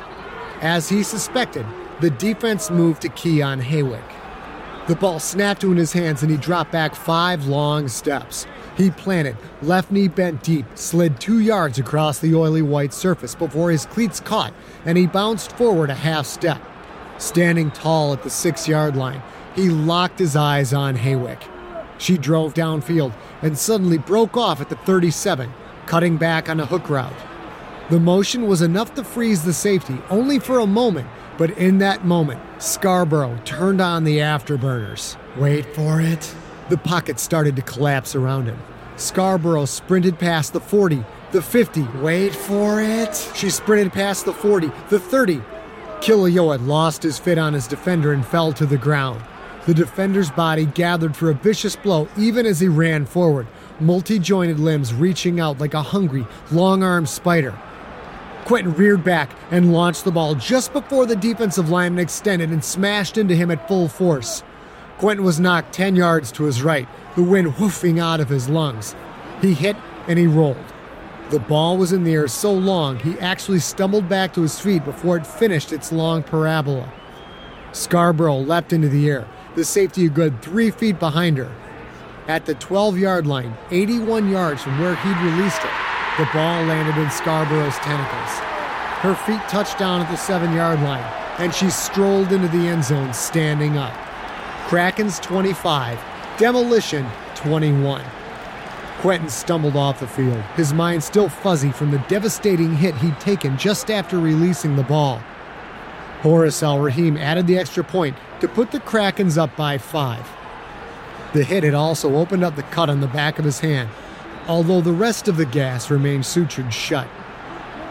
[0.61, 1.65] As he suspected,
[1.99, 4.14] the defense moved to key on Hawick.
[4.87, 8.45] The ball snapped to in his hands and he dropped back five long steps.
[8.77, 13.71] He planted, left knee bent deep, slid two yards across the oily white surface before
[13.71, 14.53] his cleats caught,
[14.85, 16.61] and he bounced forward a half step.
[17.17, 19.23] Standing tall at the six yard line,
[19.55, 21.41] he locked his eyes on Hawick.
[21.97, 25.51] She drove downfield and suddenly broke off at the 37,
[25.87, 27.13] cutting back on a hook route.
[27.89, 31.07] The motion was enough to freeze the safety only for a moment,
[31.37, 35.17] but in that moment, Scarborough turned on the afterburners.
[35.37, 36.33] Wait for it.
[36.69, 38.59] The pocket started to collapse around him.
[38.95, 41.83] Scarborough sprinted past the 40, the 50.
[41.99, 43.15] Wait for it.
[43.35, 45.41] She sprinted past the 40, the 30.
[46.01, 49.21] Kill-O-Yowet lost his fit on his defender and fell to the ground.
[49.65, 53.47] The defender's body gathered for a vicious blow even as he ran forward,
[53.79, 57.59] multi jointed limbs reaching out like a hungry, long armed spider.
[58.45, 63.17] Quentin reared back and launched the ball just before the defensive lineman extended and smashed
[63.17, 64.43] into him at full force.
[64.99, 68.95] Quentin was knocked 10 yards to his right, the wind whoofing out of his lungs.
[69.41, 69.75] He hit
[70.07, 70.63] and he rolled.
[71.31, 74.85] The ball was in the air so long he actually stumbled back to his feet
[74.85, 76.93] before it finished its long parabola.
[77.71, 81.51] Scarborough leapt into the air, the safety a good three feet behind her.
[82.27, 86.97] At the 12 yard line, 81 yards from where he'd released it, the ball landed
[87.01, 88.29] in Scarborough's tentacles.
[89.01, 91.03] Her feet touched down at the seven yard line,
[91.39, 93.93] and she strolled into the end zone standing up.
[94.67, 95.99] Krakens 25,
[96.37, 97.05] Demolition
[97.35, 98.01] 21.
[98.99, 103.57] Quentin stumbled off the field, his mind still fuzzy from the devastating hit he'd taken
[103.57, 105.21] just after releasing the ball.
[106.21, 110.25] Horace Al Rahim added the extra point to put the Krakens up by five.
[111.33, 113.89] The hit had also opened up the cut on the back of his hand,
[114.47, 117.07] although the rest of the gas remained sutured shut.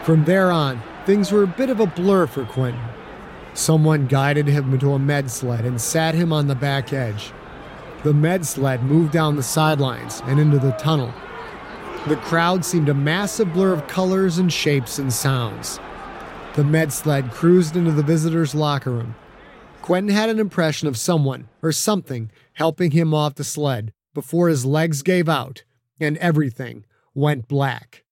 [0.03, 2.81] From there on, things were a bit of a blur for Quentin.
[3.53, 7.31] Someone guided him into a med sled and sat him on the back edge.
[8.03, 11.13] The med sled moved down the sidelines and into the tunnel.
[12.07, 15.79] The crowd seemed a massive blur of colors and shapes and sounds.
[16.55, 19.15] The med sled cruised into the visitors' locker room.
[19.81, 24.65] Quentin had an impression of someone or something helping him off the sled before his
[24.65, 25.63] legs gave out
[25.99, 28.05] and everything went black.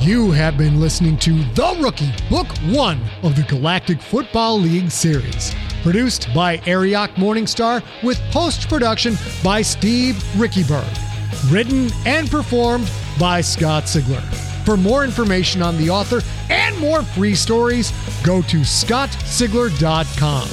[0.00, 5.54] You have been listening to The Rookie, Book One of the Galactic Football League series.
[5.82, 10.88] Produced by Arioch Morningstar with post production by Steve Riekeberg.
[11.52, 14.22] Written and performed by Scott Sigler.
[14.64, 17.92] For more information on the author and more free stories,
[18.22, 20.48] go to scottsigler.com.